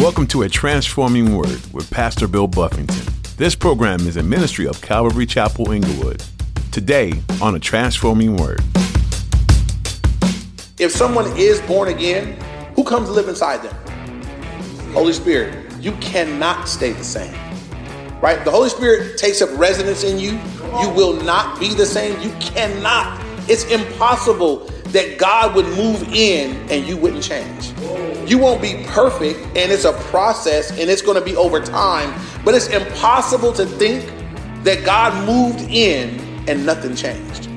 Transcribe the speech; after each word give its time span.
Welcome 0.00 0.26
to 0.28 0.40
A 0.44 0.48
Transforming 0.48 1.36
Word 1.36 1.60
with 1.74 1.90
Pastor 1.90 2.26
Bill 2.26 2.46
Buffington. 2.46 3.04
This 3.36 3.54
program 3.54 4.00
is 4.06 4.16
a 4.16 4.22
ministry 4.22 4.66
of 4.66 4.80
Calvary 4.80 5.26
Chapel 5.26 5.72
Inglewood. 5.72 6.24
Today 6.72 7.12
on 7.42 7.54
A 7.54 7.58
Transforming 7.58 8.34
Word. 8.38 8.62
If 10.78 10.90
someone 10.90 11.30
is 11.36 11.60
born 11.60 11.88
again, 11.88 12.40
who 12.76 12.82
comes 12.82 13.08
to 13.08 13.12
live 13.12 13.28
inside 13.28 13.58
them? 13.58 13.76
Holy 14.94 15.12
Spirit. 15.12 15.70
You 15.82 15.92
cannot 15.96 16.66
stay 16.66 16.92
the 16.92 17.04
same. 17.04 17.34
Right? 18.22 18.42
The 18.42 18.50
Holy 18.50 18.70
Spirit 18.70 19.18
takes 19.18 19.42
up 19.42 19.50
residence 19.58 20.02
in 20.02 20.18
you. 20.18 20.30
You 20.80 20.88
will 20.88 21.22
not 21.24 21.60
be 21.60 21.74
the 21.74 21.84
same. 21.84 22.18
You 22.22 22.30
cannot. 22.40 23.22
It's 23.50 23.64
impossible 23.64 24.60
that 24.92 25.18
God 25.18 25.54
would 25.54 25.66
move 25.66 26.02
in 26.14 26.56
and 26.70 26.86
you 26.86 26.96
wouldn't 26.96 27.22
change. 27.22 27.74
You 28.30 28.38
won't 28.38 28.62
be 28.62 28.84
perfect, 28.86 29.40
and 29.56 29.72
it's 29.72 29.84
a 29.84 29.92
process 29.92 30.70
and 30.70 30.88
it's 30.88 31.02
going 31.02 31.18
to 31.18 31.24
be 31.24 31.34
over 31.34 31.58
time, 31.58 32.14
but 32.44 32.54
it's 32.54 32.68
impossible 32.68 33.52
to 33.54 33.66
think 33.66 34.08
that 34.62 34.84
God 34.84 35.26
moved 35.26 35.62
in 35.62 36.20
and 36.48 36.64
nothing 36.64 36.94
changed. 36.94 37.48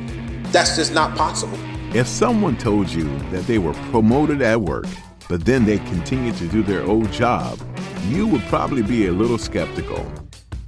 That's 0.52 0.76
just 0.76 0.92
not 0.92 1.16
possible. 1.16 1.60
If 1.96 2.08
someone 2.08 2.58
told 2.58 2.90
you 2.90 3.04
that 3.30 3.46
they 3.46 3.60
were 3.60 3.74
promoted 3.92 4.42
at 4.42 4.60
work, 4.60 4.88
but 5.30 5.46
then 5.46 5.64
they 5.64 5.78
continued 5.78 6.38
to 6.38 6.48
do 6.48 6.64
their 6.64 6.82
old 6.82 7.12
job, 7.12 7.60
you 8.08 8.26
would 8.26 8.42
probably 8.46 8.82
be 8.82 9.06
a 9.06 9.12
little 9.12 9.38
skeptical. 9.38 10.12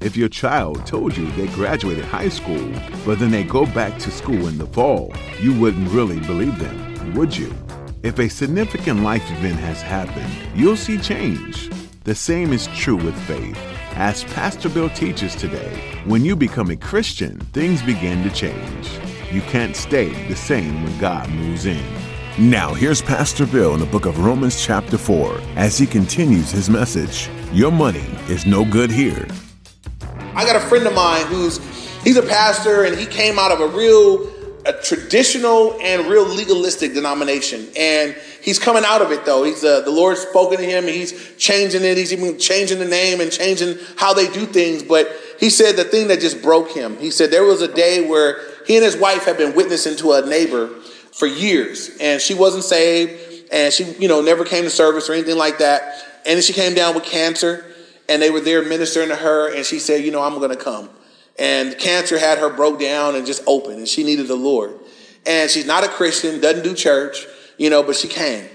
If 0.01 0.15
your 0.15 0.29
child 0.29 0.85
told 0.85 1.17
you 1.17 1.31
they 1.31 1.47
graduated 1.47 2.05
high 2.05 2.29
school, 2.29 2.71
but 3.07 3.17
then 3.17 3.31
they 3.31 3.43
go 3.43 3.65
back 3.65 3.97
to 4.01 4.11
school 4.11 4.49
in 4.49 4.59
the 4.59 4.67
fall, 4.67 5.11
you 5.41 5.59
wouldn't 5.59 5.89
really 5.89 6.19
believe 6.19 6.59
them, 6.59 7.15
would 7.15 7.35
you? 7.35 7.51
If 8.05 8.19
a 8.19 8.29
significant 8.29 9.01
life 9.01 9.31
event 9.31 9.59
has 9.61 9.81
happened, 9.81 10.31
you'll 10.53 10.77
see 10.77 10.99
change. 10.99 11.71
The 12.03 12.13
same 12.13 12.53
is 12.53 12.67
true 12.67 12.97
with 12.97 13.19
faith. 13.23 13.57
As 13.95 14.23
Pastor 14.25 14.69
Bill 14.69 14.91
teaches 14.91 15.35
today, 15.35 16.03
when 16.05 16.23
you 16.23 16.35
become 16.35 16.69
a 16.69 16.75
Christian, 16.75 17.39
things 17.51 17.81
begin 17.81 18.21
to 18.21 18.29
change. 18.29 18.91
You 19.31 19.41
can't 19.41 19.75
stay 19.75 20.09
the 20.27 20.35
same 20.35 20.83
when 20.83 20.95
God 20.99 21.27
moves 21.31 21.65
in. 21.65 21.83
Now, 22.37 22.75
here's 22.75 23.01
Pastor 23.01 23.47
Bill 23.47 23.73
in 23.73 23.79
the 23.79 23.87
book 23.87 24.05
of 24.05 24.23
Romans, 24.23 24.63
chapter 24.63 24.99
4, 24.99 25.39
as 25.55 25.75
he 25.75 25.87
continues 25.87 26.51
his 26.51 26.69
message 26.69 27.27
Your 27.51 27.71
money 27.71 28.05
is 28.29 28.45
no 28.45 28.63
good 28.63 28.91
here. 28.91 29.25
I 30.35 30.45
got 30.45 30.55
a 30.55 30.67
friend 30.69 30.85
of 30.85 30.93
mine 30.93 31.25
who's 31.25 31.57
he's 32.03 32.17
a 32.17 32.21
pastor 32.21 32.83
and 32.83 32.95
he 32.95 33.07
came 33.07 33.39
out 33.39 33.51
of 33.51 33.61
a 33.61 33.67
real 33.75 34.34
a 34.65 34.73
traditional 34.73 35.79
and 35.81 36.07
real 36.07 36.25
legalistic 36.25 36.93
denomination. 36.93 37.67
And 37.77 38.15
he's 38.41 38.57
coming 38.57 38.83
out 38.85 39.01
of 39.01 39.11
it 39.11 39.25
though. 39.25 39.43
He's 39.43 39.63
uh, 39.63 39.81
the 39.81 39.91
Lord's 39.91 40.21
spoken 40.21 40.57
to 40.57 40.63
him. 40.63 40.85
He's 40.85 41.35
changing 41.37 41.83
it. 41.83 41.97
He's 41.97 42.11
even 42.11 42.39
changing 42.39 42.79
the 42.79 42.85
name 42.85 43.21
and 43.21 43.31
changing 43.31 43.77
how 43.97 44.13
they 44.13 44.27
do 44.27 44.45
things. 44.45 44.81
But 44.81 45.09
he 45.39 45.49
said 45.49 45.75
the 45.75 45.83
thing 45.83 46.07
that 46.07 46.19
just 46.19 46.41
broke 46.41 46.71
him. 46.71 46.97
He 46.97 47.11
said 47.11 47.29
there 47.31 47.43
was 47.43 47.61
a 47.61 47.73
day 47.73 48.07
where 48.07 48.39
he 48.65 48.75
and 48.75 48.83
his 48.83 48.97
wife 48.97 49.25
had 49.25 49.37
been 49.37 49.55
witnessing 49.55 49.97
to 49.97 50.13
a 50.13 50.25
neighbor 50.25 50.67
for 51.11 51.27
years, 51.27 51.97
and 52.01 52.19
she 52.19 52.33
wasn't 52.33 52.63
saved, 52.63 53.47
and 53.51 53.71
she 53.71 53.83
you 53.93 54.07
know 54.07 54.21
never 54.21 54.43
came 54.43 54.63
to 54.63 54.69
service 54.69 55.09
or 55.09 55.13
anything 55.13 55.37
like 55.37 55.59
that. 55.59 56.03
And 56.25 56.37
then 56.37 56.41
she 56.41 56.53
came 56.53 56.73
down 56.73 56.95
with 56.95 57.03
cancer, 57.03 57.63
and 58.09 58.19
they 58.19 58.31
were 58.31 58.39
there 58.39 58.63
ministering 58.63 59.09
to 59.09 59.15
her, 59.15 59.53
and 59.53 59.63
she 59.63 59.77
said, 59.77 60.03
you 60.03 60.09
know, 60.11 60.23
I'm 60.23 60.39
going 60.39 60.49
to 60.49 60.55
come. 60.55 60.89
And 61.37 61.77
cancer 61.77 62.17
had 62.17 62.37
her 62.37 62.49
broke 62.49 62.79
down 62.79 63.15
and 63.15 63.25
just 63.25 63.43
open, 63.45 63.73
and 63.73 63.87
she 63.87 64.03
needed 64.03 64.27
the 64.27 64.35
Lord. 64.35 64.73
And 65.25 65.49
she's 65.49 65.65
not 65.65 65.83
a 65.83 65.89
Christian, 65.89 66.39
doesn't 66.39 66.63
do 66.63 66.73
church, 66.73 67.25
you 67.57 67.69
know, 67.69 67.83
but 67.83 67.95
she 67.95 68.07
came. 68.07 68.47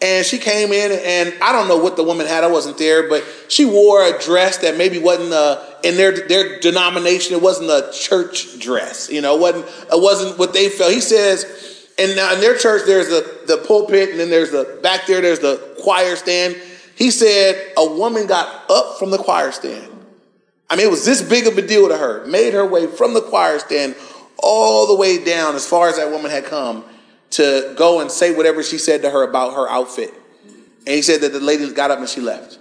And 0.00 0.26
she 0.26 0.38
came 0.38 0.72
in, 0.72 0.90
and 0.92 1.42
I 1.42 1.52
don't 1.52 1.68
know 1.68 1.78
what 1.78 1.96
the 1.96 2.02
woman 2.02 2.26
had. 2.26 2.42
I 2.42 2.48
wasn't 2.48 2.76
there, 2.76 3.08
but 3.08 3.24
she 3.48 3.64
wore 3.64 4.02
a 4.02 4.18
dress 4.18 4.58
that 4.58 4.76
maybe 4.76 4.98
wasn't 4.98 5.32
uh, 5.32 5.64
in 5.84 5.96
their 5.96 6.26
their 6.26 6.58
denomination. 6.58 7.34
It 7.34 7.40
wasn't 7.40 7.70
a 7.70 7.90
church 7.92 8.58
dress, 8.58 9.08
you 9.08 9.20
know. 9.20 9.36
It 9.36 9.40
wasn't 9.40 9.66
it 9.66 10.02
wasn't 10.02 10.38
what 10.38 10.52
they 10.52 10.68
felt. 10.68 10.92
He 10.92 11.00
says, 11.00 11.88
and 11.96 12.16
now 12.16 12.34
in 12.34 12.40
their 12.40 12.56
church, 12.56 12.82
there's 12.86 13.08
the 13.08 13.44
the 13.46 13.58
pulpit, 13.58 14.10
and 14.10 14.18
then 14.18 14.28
there's 14.28 14.50
the 14.50 14.78
back 14.82 15.06
there. 15.06 15.20
There's 15.20 15.38
the 15.38 15.76
choir 15.80 16.16
stand. 16.16 16.56
He 16.96 17.10
said 17.10 17.72
a 17.78 17.86
woman 17.86 18.26
got 18.26 18.68
up 18.68 18.98
from 18.98 19.10
the 19.10 19.18
choir 19.18 19.52
stand 19.52 19.93
I 20.74 20.76
mean, 20.76 20.88
it 20.88 20.90
was 20.90 21.04
this 21.04 21.22
big 21.22 21.46
of 21.46 21.56
a 21.56 21.62
deal 21.62 21.86
to 21.86 21.96
her. 21.96 22.26
Made 22.26 22.52
her 22.52 22.66
way 22.66 22.88
from 22.88 23.14
the 23.14 23.20
choir 23.20 23.60
stand 23.60 23.94
all 24.42 24.88
the 24.88 24.96
way 24.96 25.22
down 25.22 25.54
as 25.54 25.64
far 25.64 25.88
as 25.88 25.98
that 25.98 26.10
woman 26.10 26.32
had 26.32 26.46
come 26.46 26.84
to 27.30 27.72
go 27.76 28.00
and 28.00 28.10
say 28.10 28.34
whatever 28.34 28.60
she 28.60 28.76
said 28.76 29.02
to 29.02 29.10
her 29.10 29.22
about 29.22 29.54
her 29.54 29.70
outfit. 29.70 30.12
And 30.42 30.88
he 30.88 31.00
said 31.00 31.20
that 31.20 31.32
the 31.32 31.38
lady 31.38 31.72
got 31.72 31.92
up 31.92 32.00
and 32.00 32.08
she 32.08 32.20
left. 32.20 32.58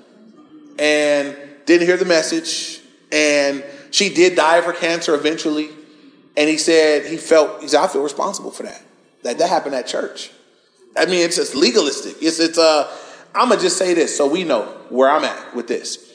And 0.77 1.35
didn't 1.65 1.87
hear 1.87 1.97
the 1.97 2.05
message. 2.05 2.81
And 3.11 3.63
she 3.89 4.13
did 4.13 4.35
die 4.35 4.57
of 4.57 4.65
her 4.65 4.73
cancer 4.73 5.15
eventually. 5.15 5.69
And 6.37 6.47
he 6.47 6.59
said 6.59 7.07
he 7.07 7.17
felt, 7.17 7.63
he 7.63 7.67
said, 7.67 7.83
I 7.83 7.87
feel 7.87 8.03
responsible 8.03 8.51
for 8.51 8.61
that. 8.61 8.83
That 9.23 9.39
that 9.39 9.49
happened 9.49 9.73
at 9.73 9.87
church. 9.87 10.29
I 10.95 11.07
mean, 11.07 11.25
it's 11.25 11.37
just 11.37 11.55
legalistic. 11.55 12.17
It's, 12.21 12.39
it's, 12.39 12.59
uh, 12.59 12.95
I'm 13.33 13.47
going 13.47 13.59
to 13.59 13.65
just 13.65 13.77
say 13.77 13.95
this 13.95 14.15
so 14.15 14.27
we 14.29 14.43
know 14.43 14.65
where 14.89 15.09
I'm 15.09 15.23
at 15.23 15.55
with 15.55 15.67
this. 15.67 16.13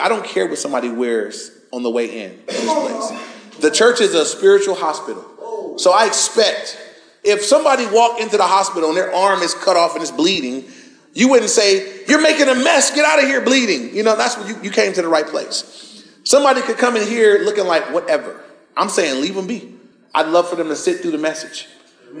I 0.00 0.08
don't 0.08 0.24
care 0.24 0.46
what 0.46 0.58
somebody 0.58 0.88
wears 0.88 1.50
on 1.72 1.82
the 1.82 1.90
way 1.90 2.24
in 2.24 2.40
this 2.46 2.64
place. 2.64 3.58
The 3.60 3.70
church 3.70 4.00
is 4.00 4.14
a 4.14 4.24
spiritual 4.24 4.74
hospital. 4.74 5.78
So 5.78 5.92
I 5.92 6.06
expect 6.06 6.78
if 7.22 7.42
somebody 7.42 7.86
walked 7.86 8.20
into 8.20 8.36
the 8.36 8.46
hospital 8.46 8.88
and 8.88 8.96
their 8.96 9.14
arm 9.14 9.42
is 9.42 9.54
cut 9.54 9.76
off 9.76 9.94
and 9.94 10.02
it's 10.02 10.10
bleeding, 10.10 10.64
you 11.12 11.28
wouldn't 11.28 11.50
say, 11.50 12.04
You're 12.06 12.22
making 12.22 12.48
a 12.48 12.54
mess, 12.54 12.94
get 12.94 13.04
out 13.04 13.22
of 13.22 13.28
here 13.28 13.40
bleeding. 13.40 13.94
You 13.94 14.02
know, 14.02 14.16
that's 14.16 14.36
what 14.36 14.48
you, 14.48 14.56
you 14.62 14.70
came 14.70 14.92
to 14.94 15.02
the 15.02 15.08
right 15.08 15.26
place. 15.26 16.04
Somebody 16.24 16.60
could 16.62 16.78
come 16.78 16.96
in 16.96 17.06
here 17.06 17.40
looking 17.40 17.66
like 17.66 17.92
whatever. 17.92 18.40
I'm 18.76 18.88
saying 18.88 19.20
leave 19.20 19.34
them 19.34 19.46
be. 19.46 19.74
I'd 20.14 20.28
love 20.28 20.48
for 20.48 20.56
them 20.56 20.68
to 20.68 20.76
sit 20.76 21.00
through 21.00 21.12
the 21.12 21.18
message. 21.18 21.68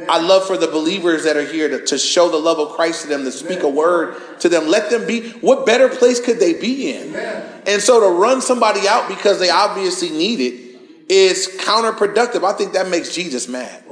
I 0.08 0.20
love 0.20 0.46
for 0.46 0.56
the 0.56 0.68
believers 0.68 1.24
that 1.24 1.36
are 1.36 1.44
here 1.44 1.68
to, 1.68 1.84
to 1.86 1.98
show 1.98 2.28
the 2.28 2.38
love 2.38 2.58
of 2.58 2.76
Christ 2.76 3.02
to 3.02 3.08
them, 3.08 3.24
to 3.24 3.32
speak 3.32 3.62
a 3.62 3.68
word 3.68 4.16
to 4.40 4.48
them. 4.48 4.68
Let 4.68 4.90
them 4.90 5.06
be. 5.06 5.30
What 5.40 5.66
better 5.66 5.88
place 5.88 6.20
could 6.20 6.38
they 6.38 6.54
be 6.54 6.92
in? 6.92 7.14
And 7.14 7.82
so 7.82 8.00
to 8.00 8.18
run 8.20 8.40
somebody 8.40 8.86
out 8.86 9.08
because 9.08 9.40
they 9.40 9.50
obviously 9.50 10.10
need 10.10 10.40
it 10.40 10.70
is 11.10 11.48
counterproductive. 11.60 12.44
I 12.44 12.52
think 12.52 12.74
that 12.74 12.88
makes 12.88 13.14
Jesus 13.14 13.48
mad. 13.48 13.82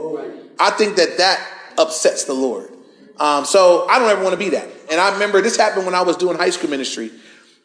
I 0.61 0.71
think 0.71 0.97
that 0.97 1.19
that 1.19 1.45
upsets 1.77 2.25
the 2.25 2.35
Lord. 2.35 2.71
Um, 3.19 3.45
so 3.45 3.87
I 3.89 3.99
don't 3.99 4.09
ever 4.09 4.23
want 4.23 4.35
to 4.35 4.39
be 4.39 4.51
that. 4.51 4.69
And 4.91 5.01
I 5.01 5.13
remember 5.13 5.41
this 5.41 5.57
happened 5.57 5.85
when 5.85 5.95
I 5.95 6.03
was 6.03 6.17
doing 6.17 6.37
high 6.37 6.51
school 6.51 6.71
ministry, 6.71 7.11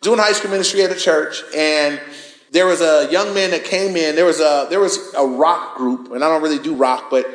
doing 0.02 0.20
high 0.20 0.32
school 0.32 0.50
ministry 0.50 0.82
at 0.82 0.92
a 0.92 0.96
church, 0.96 1.44
and 1.56 2.02
there 2.52 2.66
was 2.66 2.82
a 2.82 3.08
young 3.12 3.34
man 3.34 3.52
that 3.52 3.64
came 3.64 3.96
in. 3.96 4.16
There 4.16 4.26
was 4.26 4.40
a 4.40 4.68
there 4.70 4.80
was 4.80 5.14
a 5.16 5.26
rock 5.26 5.76
group, 5.76 6.12
and 6.12 6.24
I 6.24 6.30
don't 6.30 6.42
really 6.42 6.60
do 6.60 6.74
rock, 6.74 7.10
but 7.12 7.26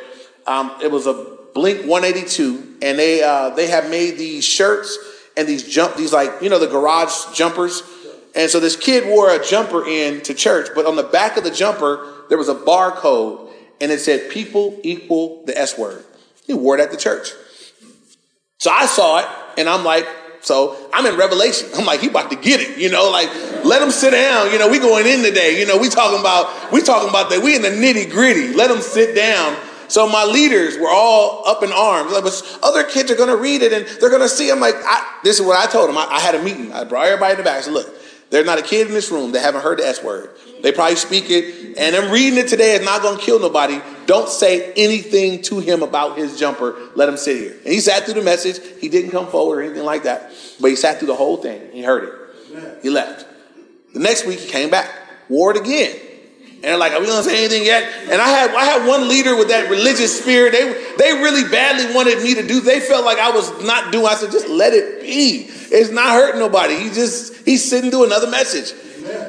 um, 0.49 0.71
it 0.81 0.91
was 0.91 1.05
a 1.05 1.37
Blink 1.53 1.85
182, 1.85 2.77
and 2.81 2.97
they 2.97 3.21
uh, 3.21 3.51
they 3.51 3.67
have 3.67 3.89
made 3.89 4.17
these 4.17 4.43
shirts 4.43 4.97
and 5.37 5.47
these 5.47 5.63
jump 5.63 5.95
these 5.95 6.11
like 6.11 6.41
you 6.41 6.49
know 6.49 6.59
the 6.59 6.67
garage 6.67 7.33
jumpers. 7.33 7.83
And 8.35 8.49
so 8.49 8.59
this 8.59 8.75
kid 8.75 9.07
wore 9.07 9.29
a 9.31 9.43
jumper 9.43 9.85
in 9.87 10.21
to 10.21 10.33
church, 10.33 10.69
but 10.75 10.85
on 10.85 10.95
the 10.95 11.03
back 11.03 11.37
of 11.37 11.43
the 11.43 11.51
jumper 11.51 12.25
there 12.29 12.37
was 12.37 12.49
a 12.49 12.55
barcode, 12.55 13.51
and 13.79 13.91
it 13.91 13.99
said 13.99 14.31
"People 14.31 14.79
equal 14.83 15.43
the 15.45 15.57
S 15.57 15.77
word." 15.77 16.03
He 16.45 16.53
wore 16.53 16.77
it 16.77 16.81
at 16.81 16.89
the 16.89 16.97
church. 16.97 17.29
So 18.57 18.71
I 18.71 18.87
saw 18.87 19.19
it, 19.19 19.27
and 19.59 19.69
I'm 19.69 19.85
like, 19.85 20.07
so 20.41 20.89
I'm 20.91 21.05
in 21.05 21.15
Revelation. 21.15 21.69
I'm 21.75 21.85
like, 21.85 21.99
he 21.99 22.07
about 22.07 22.31
to 22.31 22.35
get 22.35 22.59
it, 22.59 22.79
you 22.79 22.89
know, 22.89 23.11
like 23.11 23.29
let 23.63 23.81
him 23.81 23.91
sit 23.91 24.11
down. 24.11 24.51
You 24.51 24.57
know, 24.57 24.67
we 24.67 24.79
going 24.79 25.05
in 25.05 25.21
today. 25.21 25.59
You 25.59 25.67
know, 25.67 25.77
we 25.77 25.89
talking 25.89 26.19
about 26.19 26.71
we 26.71 26.81
talking 26.81 27.09
about 27.09 27.29
that. 27.29 27.43
We 27.43 27.55
in 27.55 27.61
the 27.61 27.69
nitty 27.69 28.09
gritty. 28.09 28.53
Let 28.53 28.71
him 28.71 28.81
sit 28.81 29.15
down 29.15 29.55
so 29.89 30.07
my 30.07 30.23
leaders 30.23 30.77
were 30.77 30.89
all 30.89 31.47
up 31.47 31.63
in 31.63 31.71
arms. 31.71 32.11
Like, 32.11 32.23
but 32.23 32.59
other 32.63 32.83
kids 32.83 33.11
are 33.11 33.15
going 33.15 33.29
to 33.29 33.37
read 33.37 33.61
it 33.61 33.73
and 33.73 33.85
they're 33.99 34.09
going 34.09 34.21
to 34.21 34.29
see. 34.29 34.51
I'm 34.51 34.59
like, 34.59 34.75
I, 34.75 35.19
this 35.23 35.39
is 35.39 35.45
what 35.45 35.57
I 35.57 35.69
told 35.69 35.89
them. 35.89 35.97
I, 35.97 36.05
I, 36.05 36.19
had 36.19 36.35
a 36.35 36.43
meeting. 36.43 36.71
I 36.71 36.83
brought 36.83 37.07
everybody 37.07 37.33
in 37.33 37.37
the 37.37 37.43
back. 37.43 37.57
I 37.57 37.61
said, 37.61 37.73
look, 37.73 37.93
there's 38.29 38.45
not 38.45 38.59
a 38.59 38.61
kid 38.61 38.87
in 38.87 38.93
this 38.93 39.11
room 39.11 39.31
that 39.31 39.41
haven't 39.41 39.61
heard 39.61 39.79
the 39.79 39.87
S 39.87 40.03
word. 40.03 40.29
They 40.61 40.71
probably 40.71 40.97
speak 40.97 41.29
it, 41.29 41.77
and 41.77 41.95
them 41.95 42.11
reading 42.11 42.37
it 42.37 42.49
today 42.49 42.75
is 42.75 42.85
not 42.85 43.01
going 43.01 43.17
to 43.17 43.23
kill 43.23 43.39
nobody. 43.39 43.81
Don't 44.05 44.27
say 44.27 44.73
anything 44.73 45.41
to 45.43 45.59
him 45.59 45.81
about 45.83 46.17
his 46.17 46.37
jumper. 46.37 46.75
Let 46.95 47.07
him 47.07 47.15
sit 47.15 47.37
here. 47.37 47.53
And 47.63 47.73
he 47.73 47.79
sat 47.79 48.03
through 48.03 48.15
the 48.15 48.21
message. 48.21 48.59
He 48.79 48.89
didn't 48.89 49.11
come 49.11 49.27
forward 49.27 49.59
or 49.59 49.61
anything 49.63 49.85
like 49.85 50.03
that, 50.03 50.31
but 50.59 50.67
he 50.67 50.75
sat 50.75 50.99
through 50.99 51.07
the 51.07 51.15
whole 51.15 51.37
thing. 51.37 51.71
He 51.71 51.81
heard 51.81 52.03
it. 52.03 52.81
He 52.83 52.89
left. 52.89 53.25
The 53.93 53.99
next 53.99 54.25
week 54.25 54.39
he 54.39 54.49
came 54.49 54.69
back, 54.69 54.89
wore 55.29 55.51
it 55.51 55.57
again. 55.57 55.95
And 56.61 56.77
like, 56.79 56.91
are 56.91 56.99
we 56.99 57.07
gonna 57.07 57.23
say 57.23 57.45
anything 57.45 57.65
yet? 57.65 57.83
And 58.11 58.21
I 58.21 58.27
had 58.27 58.53
I 58.53 58.65
had 58.65 58.87
one 58.87 59.07
leader 59.07 59.37
with 59.37 59.47
that 59.47 59.69
religious 59.69 60.21
spirit. 60.21 60.51
They 60.51 60.95
they 60.97 61.13
really 61.13 61.49
badly 61.49 61.93
wanted 61.95 62.21
me 62.21 62.35
to 62.35 62.45
do. 62.45 62.59
They 62.59 62.81
felt 62.81 63.05
like 63.05 63.17
I 63.17 63.31
was 63.31 63.63
not 63.63 63.91
doing. 63.91 64.07
I 64.07 64.15
said, 64.15 64.31
just 64.31 64.49
let 64.49 64.73
it 64.73 65.01
be. 65.01 65.47
It's 65.71 65.89
not 65.89 66.09
hurting 66.09 66.39
nobody. 66.39 66.75
He 66.75 66.89
just 66.89 67.45
he's 67.45 67.63
sitting 67.63 67.91
through 67.91 68.05
another 68.05 68.29
message. 68.29 68.73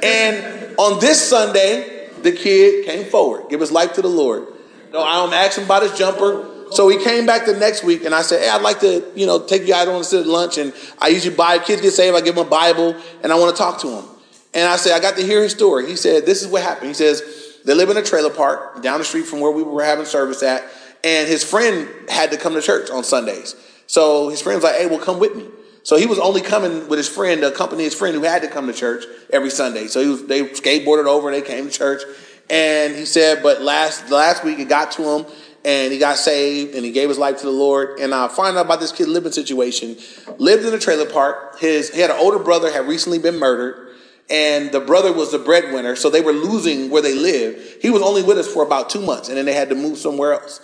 And 0.02 0.76
on 0.76 0.98
this 0.98 1.20
Sunday, 1.20 2.08
the 2.22 2.32
kid 2.32 2.84
came 2.86 3.04
forward, 3.04 3.48
give 3.48 3.60
his 3.60 3.70
life 3.70 3.92
to 3.94 4.02
the 4.02 4.08
Lord. 4.08 4.46
No, 4.92 5.02
I 5.02 5.14
don't 5.14 5.32
ask 5.32 5.56
him 5.56 5.64
about 5.64 5.82
his 5.82 5.96
jumper. 5.96 6.48
So 6.72 6.88
he 6.88 7.02
came 7.02 7.26
back 7.26 7.46
the 7.46 7.56
next 7.56 7.82
week, 7.82 8.04
and 8.04 8.14
I 8.14 8.22
said, 8.22 8.42
"Hey, 8.42 8.48
I'd 8.48 8.62
like 8.62 8.80
to, 8.80 9.04
you 9.14 9.26
know, 9.26 9.40
take 9.40 9.66
you 9.66 9.74
out 9.74 9.88
on 9.88 10.02
sit 10.04 10.26
lunch." 10.26 10.56
And 10.58 10.72
I 10.98 11.08
usually 11.08 11.34
buy 11.34 11.58
kids 11.58 11.82
get 11.82 11.92
saved. 11.92 12.16
I 12.16 12.20
give 12.20 12.36
them 12.36 12.46
a 12.46 12.50
Bible, 12.50 12.94
and 13.22 13.32
I 13.32 13.36
want 13.36 13.54
to 13.54 13.60
talk 13.60 13.80
to 13.80 13.88
them. 13.88 14.04
And 14.52 14.68
I 14.68 14.76
said, 14.76 14.96
I 14.96 15.00
got 15.00 15.16
to 15.16 15.22
hear 15.22 15.42
his 15.42 15.52
story. 15.52 15.86
He 15.86 15.96
said, 15.96 16.26
"This 16.26 16.42
is 16.42 16.48
what 16.48 16.62
happened." 16.62 16.88
He 16.88 16.94
says 16.94 17.22
they 17.64 17.74
live 17.74 17.90
in 17.90 17.96
a 17.96 18.02
trailer 18.02 18.30
park 18.30 18.82
down 18.82 18.98
the 18.98 19.04
street 19.04 19.26
from 19.26 19.40
where 19.40 19.50
we 19.50 19.62
were 19.62 19.84
having 19.84 20.06
service 20.06 20.42
at, 20.42 20.64
and 21.04 21.28
his 21.28 21.44
friend 21.44 21.88
had 22.08 22.30
to 22.32 22.36
come 22.36 22.54
to 22.54 22.62
church 22.62 22.90
on 22.90 23.04
Sundays. 23.04 23.54
So 23.86 24.28
his 24.28 24.42
friend's 24.42 24.64
like, 24.64 24.76
"Hey, 24.76 24.86
well, 24.86 24.98
come 24.98 25.18
with 25.18 25.36
me." 25.36 25.46
So 25.82 25.96
he 25.96 26.06
was 26.06 26.18
only 26.18 26.40
coming 26.40 26.88
with 26.88 26.98
his 26.98 27.08
friend 27.08 27.40
to 27.40 27.48
accompany 27.48 27.84
his 27.84 27.94
friend 27.94 28.14
who 28.14 28.22
had 28.22 28.42
to 28.42 28.48
come 28.48 28.66
to 28.66 28.72
church 28.72 29.04
every 29.32 29.50
Sunday. 29.50 29.86
So 29.86 30.02
he 30.02 30.08
was, 30.08 30.26
they 30.26 30.42
skateboarded 30.44 31.06
over 31.06 31.30
and 31.30 31.36
they 31.36 31.46
came 31.46 31.66
to 31.66 31.70
church. 31.70 32.02
And 32.50 32.94
he 32.94 33.06
said, 33.06 33.42
but 33.42 33.62
last 33.62 34.10
last 34.10 34.44
week 34.44 34.58
it 34.58 34.68
got 34.68 34.92
to 34.92 35.02
him 35.02 35.26
and 35.64 35.92
he 35.92 35.98
got 35.98 36.16
saved 36.16 36.74
and 36.74 36.84
he 36.84 36.92
gave 36.92 37.08
his 37.08 37.18
life 37.18 37.38
to 37.38 37.46
the 37.46 37.52
Lord. 37.52 37.98
And 37.98 38.14
I 38.14 38.28
find 38.28 38.56
out 38.56 38.66
about 38.66 38.80
this 38.80 38.92
kid 38.92 39.08
living 39.08 39.32
situation. 39.32 39.96
Lived 40.38 40.64
in 40.64 40.74
a 40.74 40.78
trailer 40.78 41.06
park. 41.06 41.58
His 41.58 41.90
he 41.90 42.00
had 42.00 42.10
an 42.10 42.16
older 42.18 42.38
brother 42.38 42.70
had 42.70 42.86
recently 42.86 43.18
been 43.18 43.38
murdered. 43.38 43.89
And 44.30 44.70
the 44.70 44.80
brother 44.80 45.12
was 45.12 45.32
the 45.32 45.38
breadwinner, 45.38 45.96
so 45.96 46.08
they 46.08 46.20
were 46.20 46.32
losing 46.32 46.88
where 46.88 47.02
they 47.02 47.14
lived. 47.14 47.82
He 47.82 47.90
was 47.90 48.00
only 48.00 48.22
with 48.22 48.38
us 48.38 48.46
for 48.46 48.62
about 48.64 48.88
two 48.88 49.00
months, 49.00 49.28
and 49.28 49.36
then 49.36 49.44
they 49.44 49.54
had 49.54 49.68
to 49.70 49.74
move 49.74 49.98
somewhere 49.98 50.34
else. 50.34 50.60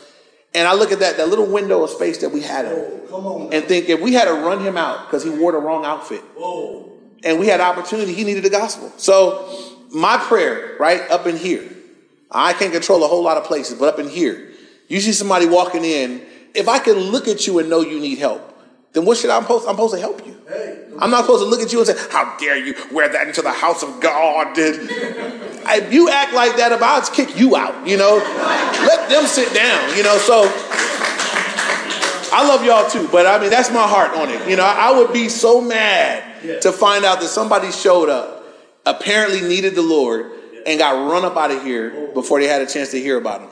And 0.54 0.66
I 0.66 0.74
look 0.74 0.92
at 0.92 1.00
that, 1.00 1.16
that 1.18 1.28
little 1.28 1.46
window 1.46 1.82
of 1.82 1.90
space 1.90 2.18
that 2.18 2.30
we 2.30 2.40
had 2.40 2.64
him 2.64 3.52
and 3.52 3.64
think 3.64 3.88
if 3.88 4.00
we 4.00 4.14
had 4.14 4.24
to 4.24 4.32
run 4.32 4.60
him 4.60 4.76
out 4.78 5.06
because 5.06 5.22
he 5.22 5.30
wore 5.30 5.52
the 5.52 5.58
wrong 5.58 5.84
outfit 5.84 6.22
Whoa. 6.34 6.90
and 7.24 7.38
we 7.38 7.46
had 7.46 7.60
opportunity, 7.60 8.14
he 8.14 8.24
needed 8.24 8.42
the 8.42 8.50
gospel. 8.50 8.90
So 8.96 9.76
my 9.92 10.16
prayer, 10.16 10.76
right, 10.78 11.02
up 11.10 11.26
in 11.26 11.36
here, 11.36 11.69
I 12.30 12.54
can't 12.54 12.72
control 12.72 13.04
a 13.04 13.06
whole 13.06 13.22
lot 13.22 13.36
of 13.36 13.44
places, 13.44 13.78
but 13.78 13.92
up 13.92 13.98
in 13.98 14.08
here, 14.08 14.52
you 14.88 15.00
see 15.00 15.12
somebody 15.12 15.46
walking 15.46 15.84
in, 15.84 16.24
if 16.54 16.69
I 16.69 16.78
can 16.78 16.94
look 16.94 17.28
at 17.28 17.46
you 17.46 17.58
and 17.58 17.69
know 17.69 17.80
you 17.80 18.00
need 18.00 18.19
help, 18.19 18.58
then 18.92 19.04
what 19.04 19.19
should 19.19 19.28
I, 19.28 19.36
I'm 19.36 19.42
supposed, 19.42 19.66
I'm 19.66 19.74
supposed 19.74 19.94
to 19.94 20.00
help 20.00 20.26
you. 20.26 20.40
Hey, 20.48 20.85
I'm 20.98 21.10
not 21.10 21.22
supposed 21.22 21.44
to 21.44 21.48
look 21.50 21.60
at 21.60 21.72
you 21.72 21.78
and 21.78 21.87
say, 21.87 21.96
how 22.10 22.37
dare 22.38 22.56
you 22.56 22.75
wear 22.90 23.08
that 23.08 23.28
into 23.28 23.43
the 23.43 23.52
house 23.52 23.82
of 23.82 24.00
God. 24.00 24.54
Dude? 24.54 24.90
If 25.69 25.93
you 25.93 26.08
act 26.08 26.32
like 26.32 26.58
that, 26.58 26.70
about 26.70 27.06
to 27.06 27.12
kick 27.12 27.37
you 27.37 27.56
out, 27.56 27.88
you 27.88 27.96
know. 27.96 28.19
Let 28.87 29.10
them 29.10 29.26
sit 29.26 29.52
down, 29.52 29.96
you 29.96 30.04
know. 30.04 30.16
So 30.19 30.44
I 32.32 32.46
love 32.46 32.64
y'all 32.64 32.88
too, 32.88 33.08
but 33.10 33.26
I 33.26 33.40
mean, 33.40 33.50
that's 33.50 33.70
my 33.70 33.82
heart 33.82 34.16
on 34.16 34.28
it. 34.28 34.48
You 34.48 34.54
know, 34.54 34.64
I 34.64 34.96
would 34.96 35.12
be 35.12 35.28
so 35.28 35.60
mad 35.60 36.62
to 36.62 36.70
find 36.70 37.04
out 37.04 37.20
that 37.20 37.28
somebody 37.28 37.72
showed 37.72 38.08
up, 38.08 38.44
apparently 38.84 39.40
needed 39.40 39.75
the 39.75 39.82
Lord, 39.82 40.31
and 40.66 40.78
got 40.78 41.10
run 41.10 41.25
up 41.25 41.37
out 41.37 41.50
of 41.50 41.62
here 41.62 41.93
oh. 41.94 42.14
before 42.14 42.40
they 42.40 42.46
had 42.46 42.62
a 42.62 42.66
chance 42.66 42.90
to 42.90 43.00
hear 43.00 43.19
about 43.19 43.40
him. 43.40 43.50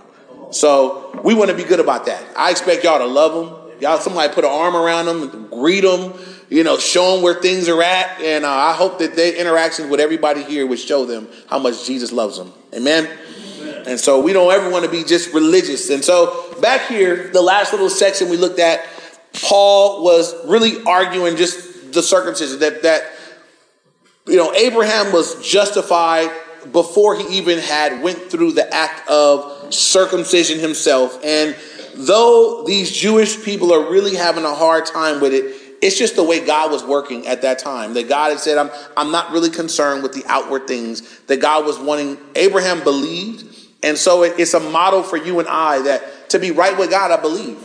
So 0.50 1.20
we 1.24 1.34
want 1.34 1.50
to 1.50 1.56
be 1.56 1.64
good 1.64 1.80
about 1.80 2.06
that. 2.06 2.22
I 2.36 2.50
expect 2.50 2.84
y'all 2.84 2.98
to 2.98 3.06
love 3.06 3.32
them. 3.34 3.80
Y'all, 3.80 3.98
somebody 3.98 4.32
put 4.32 4.44
an 4.44 4.50
arm 4.50 4.76
around 4.76 5.06
them, 5.06 5.48
greet 5.48 5.80
them, 5.80 6.12
you 6.50 6.64
know, 6.64 6.78
show 6.78 7.14
them 7.14 7.22
where 7.22 7.34
things 7.34 7.68
are 7.68 7.82
at. 7.82 8.20
And 8.20 8.44
uh, 8.44 8.50
I 8.50 8.74
hope 8.74 8.98
that 8.98 9.16
their 9.16 9.34
interactions 9.34 9.90
with 9.90 10.00
everybody 10.00 10.42
here 10.42 10.66
would 10.66 10.78
show 10.78 11.04
them 11.04 11.28
how 11.48 11.58
much 11.58 11.86
Jesus 11.86 12.12
loves 12.12 12.36
them. 12.36 12.52
Amen. 12.74 13.08
Amen. 13.60 13.84
And 13.86 14.00
so 14.00 14.20
we 14.20 14.32
don't 14.32 14.52
ever 14.52 14.70
want 14.70 14.84
to 14.84 14.90
be 14.90 15.04
just 15.04 15.32
religious. 15.32 15.90
And 15.90 16.04
so 16.04 16.54
back 16.60 16.88
here, 16.88 17.28
the 17.28 17.42
last 17.42 17.72
little 17.72 17.90
section 17.90 18.28
we 18.28 18.36
looked 18.36 18.58
at, 18.58 18.86
Paul 19.42 20.04
was 20.04 20.46
really 20.46 20.82
arguing 20.84 21.36
just 21.36 21.92
the 21.94 22.02
circumcision 22.02 22.58
that 22.60 22.82
that 22.82 23.12
you 24.26 24.36
know 24.36 24.52
Abraham 24.52 25.12
was 25.12 25.40
justified 25.46 26.30
before 26.72 27.16
he 27.16 27.38
even 27.38 27.58
had 27.58 28.02
went 28.02 28.18
through 28.30 28.52
the 28.52 28.74
act 28.74 29.08
of 29.08 29.72
circumcision 29.72 30.58
himself 30.58 31.22
and 31.24 31.56
though 31.94 32.64
these 32.66 32.90
jewish 32.90 33.42
people 33.44 33.72
are 33.72 33.90
really 33.90 34.16
having 34.16 34.44
a 34.44 34.54
hard 34.54 34.86
time 34.86 35.20
with 35.20 35.32
it 35.32 35.54
it's 35.84 35.98
just 35.98 36.16
the 36.16 36.24
way 36.24 36.44
god 36.44 36.72
was 36.72 36.82
working 36.82 37.26
at 37.26 37.42
that 37.42 37.58
time 37.58 37.94
that 37.94 38.08
god 38.08 38.30
had 38.30 38.40
said 38.40 38.58
i'm, 38.58 38.70
I'm 38.96 39.12
not 39.12 39.32
really 39.32 39.50
concerned 39.50 40.02
with 40.02 40.14
the 40.14 40.24
outward 40.26 40.66
things 40.66 41.20
that 41.26 41.40
god 41.40 41.64
was 41.64 41.78
wanting 41.78 42.16
abraham 42.34 42.82
believed 42.82 43.54
and 43.82 43.98
so 43.98 44.22
it, 44.22 44.40
it's 44.40 44.54
a 44.54 44.60
model 44.60 45.02
for 45.02 45.16
you 45.16 45.38
and 45.38 45.48
i 45.48 45.82
that 45.82 46.30
to 46.30 46.38
be 46.38 46.50
right 46.50 46.76
with 46.76 46.90
god 46.90 47.10
i 47.10 47.20
believe 47.20 47.58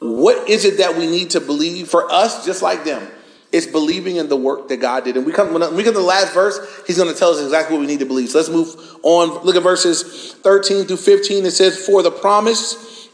what 0.00 0.48
is 0.48 0.64
it 0.64 0.78
that 0.78 0.96
we 0.96 1.06
need 1.06 1.30
to 1.30 1.40
believe 1.40 1.88
for 1.88 2.10
us 2.10 2.44
just 2.44 2.62
like 2.62 2.84
them 2.84 3.06
it's 3.50 3.66
believing 3.66 4.16
in 4.16 4.28
the 4.28 4.36
work 4.36 4.68
that 4.68 4.76
God 4.76 5.04
did. 5.04 5.16
And 5.16 5.24
we 5.24 5.32
come 5.32 5.54
when 5.54 5.74
we 5.74 5.82
get 5.82 5.92
to 5.92 5.98
the 5.98 6.04
last 6.04 6.34
verse, 6.34 6.58
he's 6.86 6.98
going 6.98 7.10
to 7.10 7.18
tell 7.18 7.30
us 7.30 7.42
exactly 7.42 7.74
what 7.74 7.80
we 7.80 7.86
need 7.86 8.00
to 8.00 8.06
believe. 8.06 8.28
So 8.28 8.38
let's 8.38 8.50
move 8.50 8.76
on. 9.02 9.42
Look 9.42 9.56
at 9.56 9.62
verses 9.62 10.34
13 10.34 10.84
through 10.84 10.98
15. 10.98 11.46
It 11.46 11.52
says, 11.52 11.78
For 11.78 12.02
the 12.02 12.10
promise 12.10 13.08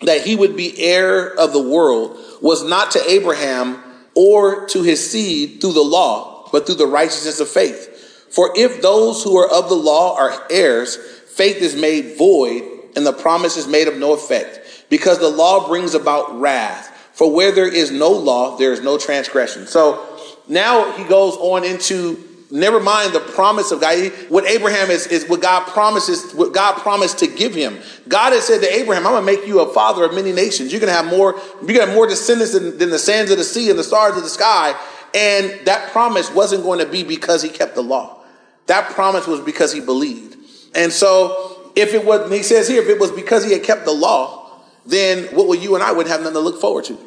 that 0.00 0.22
he 0.22 0.34
would 0.34 0.56
be 0.56 0.78
heir 0.82 1.28
of 1.38 1.52
the 1.52 1.60
world 1.60 2.18
was 2.40 2.64
not 2.64 2.92
to 2.92 3.10
Abraham 3.10 3.82
or 4.16 4.66
to 4.68 4.82
his 4.82 5.10
seed 5.10 5.60
through 5.60 5.74
the 5.74 5.80
law, 5.80 6.48
but 6.50 6.66
through 6.66 6.74
the 6.74 6.86
righteousness 6.86 7.38
of 7.38 7.48
faith. 7.48 7.92
For 8.30 8.50
if 8.56 8.82
those 8.82 9.22
who 9.22 9.36
are 9.38 9.48
of 9.48 9.68
the 9.68 9.76
law 9.76 10.16
are 10.16 10.46
heirs, 10.50 10.96
faith 10.96 11.58
is 11.58 11.76
made 11.76 12.16
void 12.16 12.64
and 12.96 13.06
the 13.06 13.12
promise 13.12 13.56
is 13.56 13.68
made 13.68 13.88
of 13.88 13.98
no 13.98 14.14
effect, 14.14 14.86
because 14.88 15.18
the 15.18 15.28
law 15.28 15.68
brings 15.68 15.94
about 15.94 16.40
wrath. 16.40 16.92
For 17.12 17.32
where 17.32 17.52
there 17.52 17.68
is 17.72 17.90
no 17.90 18.10
law, 18.10 18.56
there 18.56 18.72
is 18.72 18.80
no 18.80 18.98
transgression. 18.98 19.66
So 19.66 20.04
now 20.48 20.92
he 20.92 21.04
goes 21.04 21.36
on 21.36 21.64
into 21.64 22.25
never 22.50 22.80
mind 22.80 23.12
the 23.12 23.20
promise 23.20 23.72
of 23.72 23.80
God. 23.80 24.12
What 24.28 24.44
Abraham 24.44 24.90
is, 24.90 25.06
is 25.06 25.28
what 25.28 25.42
God 25.42 25.66
promises, 25.66 26.32
what 26.32 26.52
God 26.52 26.80
promised 26.80 27.18
to 27.18 27.26
give 27.26 27.54
him. 27.54 27.78
God 28.08 28.32
has 28.32 28.44
said 28.44 28.60
to 28.60 28.72
Abraham, 28.72 29.06
I'm 29.06 29.14
gonna 29.14 29.26
make 29.26 29.46
you 29.46 29.60
a 29.60 29.72
father 29.72 30.04
of 30.04 30.14
many 30.14 30.32
nations. 30.32 30.72
You're 30.72 30.80
gonna 30.80 30.92
have 30.92 31.06
more, 31.06 31.34
you're 31.60 31.68
gonna 31.68 31.86
have 31.86 31.94
more 31.94 32.06
descendants 32.06 32.52
than, 32.52 32.78
than 32.78 32.90
the 32.90 32.98
sands 32.98 33.30
of 33.30 33.38
the 33.38 33.44
sea 33.44 33.70
and 33.70 33.78
the 33.78 33.84
stars 33.84 34.16
of 34.16 34.22
the 34.22 34.28
sky. 34.28 34.78
And 35.14 35.50
that 35.66 35.92
promise 35.92 36.30
wasn't 36.30 36.62
going 36.62 36.80
to 36.80 36.86
be 36.86 37.02
because 37.02 37.42
he 37.42 37.48
kept 37.48 37.74
the 37.74 37.82
law. 37.82 38.18
That 38.66 38.90
promise 38.90 39.26
was 39.26 39.40
because 39.40 39.72
he 39.72 39.80
believed. 39.80 40.36
And 40.74 40.92
so 40.92 41.70
if 41.74 41.94
it 41.94 42.04
was, 42.04 42.30
he 42.30 42.42
says 42.42 42.68
here, 42.68 42.82
if 42.82 42.88
it 42.88 42.98
was 42.98 43.10
because 43.10 43.44
he 43.44 43.52
had 43.52 43.62
kept 43.62 43.84
the 43.84 43.92
law, 43.92 44.60
then 44.84 45.24
what 45.34 45.48
would 45.48 45.62
you 45.62 45.74
and 45.74 45.82
I 45.82 45.92
would 45.92 46.06
have 46.06 46.20
nothing 46.20 46.34
to 46.34 46.40
look 46.40 46.60
forward 46.60 46.84
to? 46.86 46.98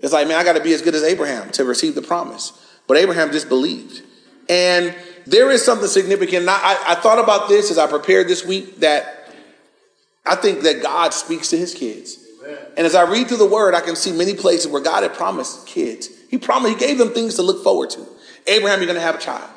It's 0.00 0.12
like, 0.12 0.28
man, 0.28 0.36
I 0.36 0.44
got 0.44 0.54
to 0.54 0.62
be 0.62 0.72
as 0.72 0.82
good 0.82 0.94
as 0.94 1.02
Abraham 1.02 1.50
to 1.52 1.64
receive 1.64 1.94
the 1.94 2.02
promise. 2.02 2.52
But 2.86 2.96
Abraham 2.98 3.32
just 3.32 3.48
believed. 3.48 4.02
And 4.48 4.94
there 5.26 5.50
is 5.50 5.64
something 5.64 5.88
significant. 5.88 6.48
I, 6.48 6.78
I, 6.86 6.94
thought 6.94 7.18
about 7.18 7.48
this 7.48 7.70
as 7.70 7.76
I 7.76 7.86
prepared 7.86 8.28
this 8.28 8.46
week 8.46 8.80
that 8.80 9.30
I 10.24 10.36
think 10.36 10.62
that 10.62 10.82
God 10.82 11.12
speaks 11.12 11.50
to 11.50 11.58
his 11.58 11.74
kids. 11.74 12.24
And 12.76 12.86
as 12.86 12.94
I 12.94 13.02
read 13.02 13.28
through 13.28 13.38
the 13.38 13.46
word, 13.46 13.74
I 13.74 13.80
can 13.80 13.94
see 13.94 14.12
many 14.12 14.34
places 14.34 14.68
where 14.68 14.80
God 14.80 15.02
had 15.02 15.12
promised 15.12 15.66
kids. 15.66 16.08
He 16.30 16.38
promised, 16.38 16.80
he 16.80 16.86
gave 16.86 16.96
them 16.96 17.10
things 17.10 17.34
to 17.34 17.42
look 17.42 17.62
forward 17.62 17.90
to. 17.90 18.06
Abraham, 18.46 18.78
you're 18.78 18.86
going 18.86 18.94
to 18.94 19.02
have 19.02 19.16
a 19.16 19.20
child. 19.20 19.50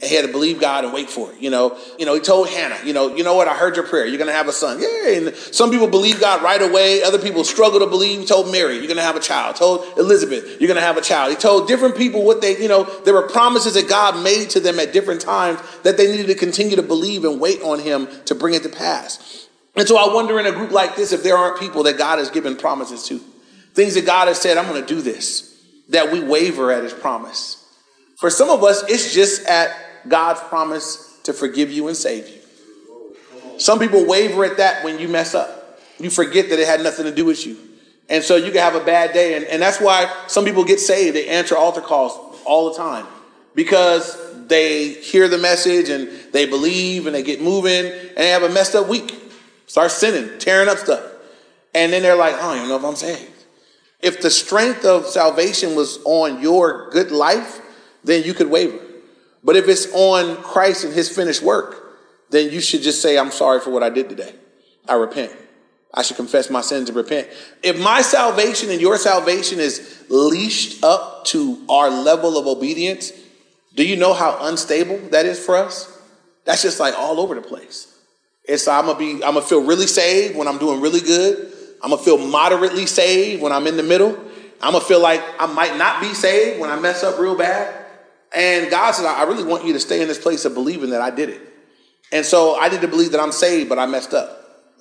And 0.00 0.10
he 0.10 0.16
had 0.16 0.26
to 0.26 0.32
believe 0.32 0.60
God 0.60 0.84
and 0.84 0.92
wait 0.92 1.08
for 1.08 1.32
it. 1.32 1.40
You 1.40 1.50
know, 1.50 1.78
you 1.98 2.04
know, 2.04 2.14
he 2.14 2.20
told 2.20 2.48
Hannah, 2.48 2.78
you 2.84 2.92
know, 2.92 3.14
you 3.14 3.22
know 3.22 3.34
what? 3.34 3.46
I 3.46 3.54
heard 3.54 3.76
your 3.76 3.86
prayer. 3.86 4.06
You're 4.06 4.18
going 4.18 4.28
to 4.28 4.34
have 4.34 4.48
a 4.48 4.52
son. 4.52 4.80
Yeah. 4.80 5.10
And 5.10 5.34
some 5.34 5.70
people 5.70 5.86
believe 5.86 6.20
God 6.20 6.42
right 6.42 6.60
away. 6.60 7.02
Other 7.02 7.18
people 7.18 7.44
struggle 7.44 7.78
to 7.80 7.86
believe. 7.86 8.20
He 8.20 8.26
told 8.26 8.50
Mary, 8.50 8.74
you're 8.74 8.86
going 8.86 8.96
to 8.96 9.02
have 9.02 9.16
a 9.16 9.20
child. 9.20 9.56
Told 9.56 9.86
Elizabeth, 9.96 10.60
you're 10.60 10.68
going 10.68 10.80
to 10.80 10.86
have 10.86 10.96
a 10.96 11.00
child. 11.00 11.30
He 11.30 11.36
told 11.36 11.68
different 11.68 11.96
people 11.96 12.24
what 12.24 12.40
they, 12.40 12.60
you 12.60 12.68
know, 12.68 12.84
there 13.04 13.14
were 13.14 13.28
promises 13.28 13.74
that 13.74 13.88
God 13.88 14.22
made 14.22 14.50
to 14.50 14.60
them 14.60 14.80
at 14.80 14.92
different 14.92 15.20
times 15.20 15.60
that 15.84 15.96
they 15.96 16.10
needed 16.10 16.26
to 16.26 16.34
continue 16.34 16.76
to 16.76 16.82
believe 16.82 17.24
and 17.24 17.40
wait 17.40 17.62
on 17.62 17.78
him 17.78 18.08
to 18.26 18.34
bring 18.34 18.54
it 18.54 18.64
to 18.64 18.68
pass. 18.68 19.48
And 19.76 19.86
so 19.88 19.96
I 19.96 20.12
wonder 20.12 20.38
in 20.38 20.46
a 20.46 20.52
group 20.52 20.70
like 20.70 20.96
this 20.96 21.12
if 21.12 21.22
there 21.22 21.36
aren't 21.36 21.60
people 21.60 21.84
that 21.84 21.98
God 21.98 22.18
has 22.18 22.30
given 22.30 22.56
promises 22.56 23.04
to, 23.08 23.18
things 23.74 23.94
that 23.94 24.06
God 24.06 24.28
has 24.28 24.40
said, 24.40 24.56
I'm 24.56 24.68
going 24.68 24.84
to 24.84 24.86
do 24.86 25.00
this, 25.00 25.56
that 25.88 26.12
we 26.12 26.20
waver 26.20 26.70
at 26.70 26.82
his 26.82 26.92
promise. 26.92 27.60
For 28.18 28.30
some 28.30 28.48
of 28.48 28.62
us, 28.62 28.84
it's 28.88 29.12
just 29.12 29.44
at 29.46 29.74
God's 30.08 30.40
promise 30.40 31.18
to 31.24 31.32
forgive 31.32 31.70
you 31.70 31.88
and 31.88 31.96
save 31.96 32.28
you. 32.28 32.40
Some 33.58 33.78
people 33.78 34.06
waver 34.06 34.44
at 34.44 34.58
that 34.58 34.84
when 34.84 34.98
you 34.98 35.08
mess 35.08 35.34
up. 35.34 35.80
You 35.98 36.10
forget 36.10 36.50
that 36.50 36.58
it 36.58 36.66
had 36.66 36.82
nothing 36.82 37.04
to 37.04 37.14
do 37.14 37.24
with 37.24 37.46
you. 37.46 37.56
And 38.08 38.22
so 38.22 38.36
you 38.36 38.50
can 38.50 38.60
have 38.60 38.74
a 38.74 38.84
bad 38.84 39.12
day. 39.12 39.36
And, 39.36 39.44
and 39.46 39.62
that's 39.62 39.80
why 39.80 40.12
some 40.26 40.44
people 40.44 40.64
get 40.64 40.80
saved. 40.80 41.16
They 41.16 41.28
answer 41.28 41.56
altar 41.56 41.80
calls 41.80 42.12
all 42.44 42.70
the 42.70 42.76
time 42.76 43.06
because 43.54 44.18
they 44.48 44.88
hear 44.88 45.28
the 45.28 45.38
message 45.38 45.88
and 45.88 46.08
they 46.32 46.46
believe 46.46 47.06
and 47.06 47.14
they 47.14 47.22
get 47.22 47.40
moving 47.40 47.86
and 47.86 48.16
they 48.16 48.30
have 48.30 48.42
a 48.42 48.48
messed 48.48 48.74
up 48.74 48.88
week. 48.88 49.14
Start 49.66 49.90
sinning, 49.90 50.38
tearing 50.38 50.68
up 50.68 50.78
stuff. 50.78 51.02
And 51.74 51.92
then 51.92 52.02
they're 52.02 52.16
like, 52.16 52.34
oh, 52.34 52.38
I 52.38 52.40
don't 52.40 52.56
even 52.56 52.68
know 52.68 52.76
if 52.76 52.84
I'm 52.84 52.96
saved. 52.96 53.30
If 54.00 54.20
the 54.20 54.30
strength 54.30 54.84
of 54.84 55.06
salvation 55.06 55.74
was 55.74 55.98
on 56.04 56.42
your 56.42 56.90
good 56.90 57.10
life, 57.10 57.60
then 58.04 58.22
you 58.22 58.34
could 58.34 58.50
waver. 58.50 58.78
But 59.44 59.56
if 59.56 59.68
it's 59.68 59.92
on 59.92 60.42
Christ 60.42 60.84
and 60.84 60.94
his 60.94 61.14
finished 61.14 61.42
work, 61.42 61.84
then 62.30 62.50
you 62.50 62.60
should 62.60 62.82
just 62.82 63.02
say, 63.02 63.18
I'm 63.18 63.30
sorry 63.30 63.60
for 63.60 63.70
what 63.70 63.82
I 63.82 63.90
did 63.90 64.08
today. 64.08 64.34
I 64.88 64.94
repent. 64.94 65.32
I 65.92 66.02
should 66.02 66.16
confess 66.16 66.50
my 66.50 66.62
sins 66.62 66.88
and 66.88 66.96
repent. 66.96 67.28
If 67.62 67.80
my 67.80 68.02
salvation 68.02 68.70
and 68.70 68.80
your 68.80 68.96
salvation 68.96 69.60
is 69.60 70.04
leashed 70.08 70.82
up 70.82 71.24
to 71.26 71.62
our 71.68 71.88
level 71.90 72.36
of 72.36 72.46
obedience, 72.46 73.12
do 73.74 73.86
you 73.86 73.96
know 73.96 74.12
how 74.12 74.38
unstable 74.46 74.98
that 75.10 75.26
is 75.26 75.44
for 75.44 75.56
us? 75.56 75.90
That's 76.44 76.62
just 76.62 76.80
like 76.80 76.94
all 76.94 77.20
over 77.20 77.34
the 77.34 77.42
place. 77.42 77.90
It's 78.44 78.66
I'm 78.66 78.86
gonna 78.86 78.98
be 78.98 79.12
I'm 79.24 79.34
gonna 79.34 79.42
feel 79.42 79.62
really 79.62 79.86
saved 79.86 80.36
when 80.36 80.48
I'm 80.48 80.58
doing 80.58 80.80
really 80.80 81.00
good. 81.00 81.52
I'm 81.82 81.90
gonna 81.90 82.02
feel 82.02 82.18
moderately 82.18 82.86
saved 82.86 83.40
when 83.40 83.52
I'm 83.52 83.66
in 83.66 83.76
the 83.76 83.82
middle. 83.82 84.18
I'm 84.60 84.72
gonna 84.72 84.84
feel 84.84 85.00
like 85.00 85.22
I 85.38 85.46
might 85.46 85.76
not 85.76 86.00
be 86.00 86.12
saved 86.12 86.60
when 86.60 86.70
I 86.70 86.78
mess 86.78 87.04
up 87.04 87.18
real 87.18 87.36
bad. 87.36 87.83
And 88.34 88.70
God 88.70 88.92
said, 88.92 89.06
I 89.06 89.24
really 89.24 89.44
want 89.44 89.64
you 89.64 89.72
to 89.74 89.80
stay 89.80 90.02
in 90.02 90.08
this 90.08 90.18
place 90.18 90.44
of 90.44 90.54
believing 90.54 90.90
that 90.90 91.00
I 91.00 91.10
did 91.10 91.28
it. 91.28 91.40
And 92.12 92.26
so 92.26 92.58
I 92.60 92.68
need 92.68 92.80
to 92.80 92.88
believe 92.88 93.12
that 93.12 93.20
I'm 93.20 93.32
saved, 93.32 93.68
but 93.68 93.78
I 93.78 93.86
messed 93.86 94.14
up. 94.14 94.40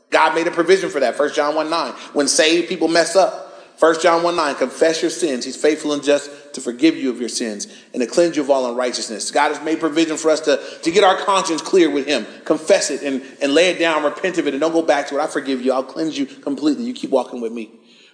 God 0.09 0.35
made 0.35 0.47
a 0.47 0.51
provision 0.51 0.89
for 0.89 0.99
that. 0.99 1.17
1 1.17 1.33
John 1.33 1.55
1 1.55 1.69
9. 1.69 1.91
When 2.13 2.27
saved 2.27 2.69
people 2.69 2.87
mess 2.87 3.15
up, 3.15 3.43
1 3.79 4.01
John 4.01 4.23
1 4.23 4.35
9, 4.35 4.55
confess 4.55 5.01
your 5.01 5.11
sins. 5.11 5.43
He's 5.43 5.57
faithful 5.57 5.93
and 5.93 6.03
just 6.03 6.53
to 6.53 6.61
forgive 6.61 6.95
you 6.95 7.09
of 7.09 7.19
your 7.19 7.29
sins 7.29 7.67
and 7.93 8.01
to 8.01 8.07
cleanse 8.07 8.35
you 8.35 8.43
of 8.43 8.49
all 8.49 8.69
unrighteousness. 8.69 9.31
God 9.31 9.53
has 9.53 9.63
made 9.63 9.79
provision 9.79 10.15
for 10.15 10.29
us 10.29 10.41
to, 10.41 10.61
to 10.83 10.91
get 10.91 11.03
our 11.03 11.17
conscience 11.17 11.61
clear 11.61 11.89
with 11.89 12.05
Him. 12.05 12.25
Confess 12.45 12.91
it 12.91 13.01
and, 13.01 13.23
and 13.41 13.53
lay 13.53 13.71
it 13.71 13.79
down, 13.79 14.03
repent 14.03 14.37
of 14.37 14.47
it, 14.47 14.53
and 14.53 14.61
don't 14.61 14.71
go 14.71 14.83
back 14.83 15.07
to 15.07 15.17
it. 15.17 15.21
I 15.21 15.27
forgive 15.27 15.61
you. 15.61 15.73
I'll 15.73 15.83
cleanse 15.83 16.17
you 16.17 16.25
completely. 16.25 16.85
You 16.85 16.93
keep 16.93 17.09
walking 17.09 17.41
with 17.41 17.51
me. 17.51 17.71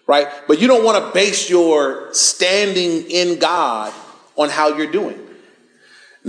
Right? 0.08 0.27
But 0.48 0.60
you 0.60 0.67
don't 0.67 0.84
want 0.84 1.03
to 1.03 1.12
base 1.13 1.50
your 1.50 2.12
standing 2.13 3.12
in 3.12 3.38
God 3.38 3.93
on 4.38 4.50
how 4.50 4.75
you're 4.75 4.91
doing. 4.91 5.28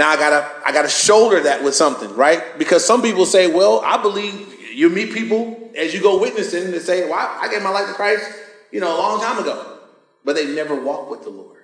Now 0.00 0.09
I 0.09 0.16
gotta 0.16 0.50
I 0.66 0.73
gotta 0.73 0.88
shoulder 0.88 1.40
that 1.42 1.62
with 1.62 1.75
something, 1.75 2.16
right? 2.16 2.59
Because 2.59 2.85
some 2.85 3.02
people 3.02 3.26
say, 3.26 3.47
well, 3.47 3.83
I 3.85 4.00
believe 4.00 4.73
you 4.73 4.88
meet 4.88 5.12
people 5.12 5.71
as 5.76 5.92
you 5.92 6.00
go 6.00 6.19
witnessing 6.19 6.73
and 6.73 6.83
say, 6.83 7.09
well, 7.09 7.19
I 7.19 7.49
gave 7.49 7.62
my 7.62 7.71
life 7.71 7.87
to 7.87 7.92
Christ 7.92 8.25
you 8.73 8.80
know, 8.80 8.97
a 8.97 8.99
long 8.99 9.21
time 9.21 9.38
ago. 9.38 9.78
But 10.25 10.37
they 10.37 10.54
never 10.54 10.75
walked 10.75 11.11
with 11.11 11.23
the 11.23 11.30
Lord. 11.30 11.59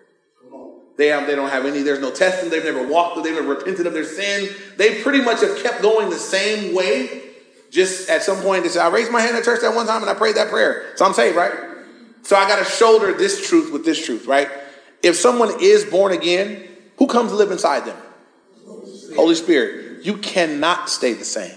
They, 0.97 1.09
have, 1.09 1.27
they 1.27 1.35
don't 1.35 1.51
have 1.51 1.67
any, 1.67 1.83
there's 1.83 2.01
no 2.01 2.11
testing. 2.11 2.49
They've 2.49 2.65
never 2.65 2.87
walked, 2.87 3.23
they've 3.23 3.35
never 3.35 3.55
repented 3.55 3.87
of 3.87 3.93
their 3.93 4.05
sin. 4.05 4.49
They 4.79 5.03
pretty 5.03 5.21
much 5.21 5.43
have 5.43 5.63
kept 5.63 5.83
going 5.83 6.09
the 6.09 6.17
same 6.17 6.75
way. 6.75 7.23
Just 7.71 8.09
at 8.09 8.23
some 8.23 8.41
point, 8.41 8.63
they 8.63 8.71
said, 8.71 8.83
I 8.83 8.89
raised 8.89 9.13
my 9.13 9.21
hand 9.21 9.37
at 9.37 9.45
church 9.45 9.61
that 9.61 9.75
one 9.75 9.87
time 9.87 10.01
and 10.01 10.11
I 10.11 10.15
prayed 10.15 10.37
that 10.37 10.49
prayer. 10.49 10.97
So 10.97 11.05
I'm 11.05 11.13
saved, 11.13 11.37
right? 11.37 11.53
So 12.23 12.35
I 12.35 12.49
got 12.49 12.59
to 12.59 12.65
shoulder 12.65 13.13
this 13.13 13.47
truth 13.47 13.73
with 13.73 13.85
this 13.85 14.05
truth, 14.05 14.27
right? 14.27 14.49
If 15.03 15.17
someone 15.17 15.61
is 15.61 15.85
born 15.85 16.13
again, 16.13 16.67
who 16.97 17.07
comes 17.07 17.31
to 17.31 17.37
live 17.37 17.51
inside 17.51 17.85
them? 17.85 17.97
Holy 19.17 19.35
Spirit. 19.35 20.05
You 20.05 20.19
cannot 20.19 20.89
stay 20.89 21.15
the 21.15 21.25
same 21.25 21.57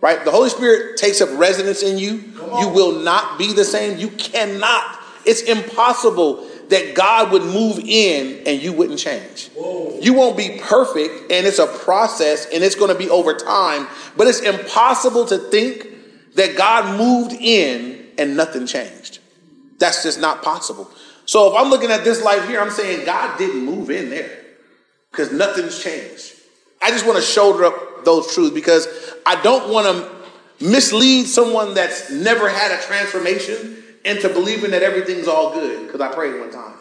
right? 0.00 0.24
The 0.24 0.30
Holy 0.30 0.50
Spirit 0.50 0.98
takes 0.98 1.20
up 1.20 1.28
residence 1.32 1.82
in 1.82 1.98
you. 1.98 2.32
You 2.58 2.68
will 2.68 3.00
not 3.00 3.38
be 3.38 3.52
the 3.52 3.64
same. 3.64 3.98
You 3.98 4.08
cannot. 4.10 5.00
It's 5.24 5.42
impossible 5.42 6.48
that 6.68 6.94
God 6.94 7.32
would 7.32 7.42
move 7.42 7.78
in 7.80 8.46
and 8.46 8.62
you 8.62 8.72
wouldn't 8.72 8.98
change. 8.98 9.50
Whoa. 9.50 9.98
You 10.00 10.14
won't 10.14 10.36
be 10.36 10.58
perfect, 10.60 11.32
and 11.32 11.46
it's 11.46 11.58
a 11.58 11.66
process 11.66 12.46
and 12.52 12.62
it's 12.62 12.74
going 12.74 12.92
to 12.92 12.98
be 12.98 13.08
over 13.10 13.34
time, 13.34 13.88
but 14.16 14.26
it's 14.26 14.40
impossible 14.40 15.26
to 15.26 15.38
think 15.38 15.88
that 16.34 16.56
God 16.56 16.98
moved 16.98 17.32
in 17.32 18.06
and 18.18 18.36
nothing 18.36 18.66
changed. 18.66 19.20
That's 19.78 20.02
just 20.02 20.20
not 20.20 20.42
possible. 20.42 20.90
So 21.24 21.50
if 21.50 21.56
I'm 21.56 21.70
looking 21.70 21.90
at 21.90 22.04
this 22.04 22.22
life 22.22 22.46
here, 22.48 22.60
I'm 22.60 22.70
saying 22.70 23.04
God 23.04 23.38
didn't 23.38 23.64
move 23.64 23.90
in 23.90 24.10
there 24.10 24.44
because 25.10 25.32
nothing's 25.32 25.82
changed. 25.82 26.35
I 26.82 26.90
just 26.90 27.06
want 27.06 27.18
to 27.18 27.22
shoulder 27.22 27.64
up 27.64 28.04
those 28.04 28.32
truths 28.34 28.54
because 28.54 28.86
I 29.24 29.40
don't 29.42 29.72
want 29.72 29.86
to 29.86 30.64
mislead 30.64 31.26
someone 31.26 31.74
that's 31.74 32.10
never 32.10 32.48
had 32.48 32.72
a 32.72 32.82
transformation 32.82 33.82
into 34.04 34.28
believing 34.28 34.70
that 34.70 34.82
everything's 34.82 35.28
all 35.28 35.52
good 35.52 35.86
because 35.86 36.00
I 36.00 36.12
prayed 36.14 36.38
one 36.40 36.50
time. 36.50 36.74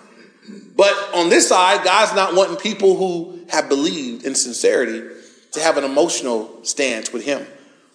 But 0.76 0.94
on 1.16 1.30
this 1.30 1.50
side, 1.50 1.84
God's 1.84 2.16
not 2.16 2.36
wanting 2.36 2.58
people 2.58 2.96
who 2.96 3.46
have 3.50 3.70
believed 3.70 4.26
in 4.26 4.36
sincerity 4.36 5.02
to 5.54 5.60
have 5.60 5.78
an 5.78 5.84
emotional 5.84 6.64
stance 6.64 7.12
with 7.12 7.26
Him 7.26 7.46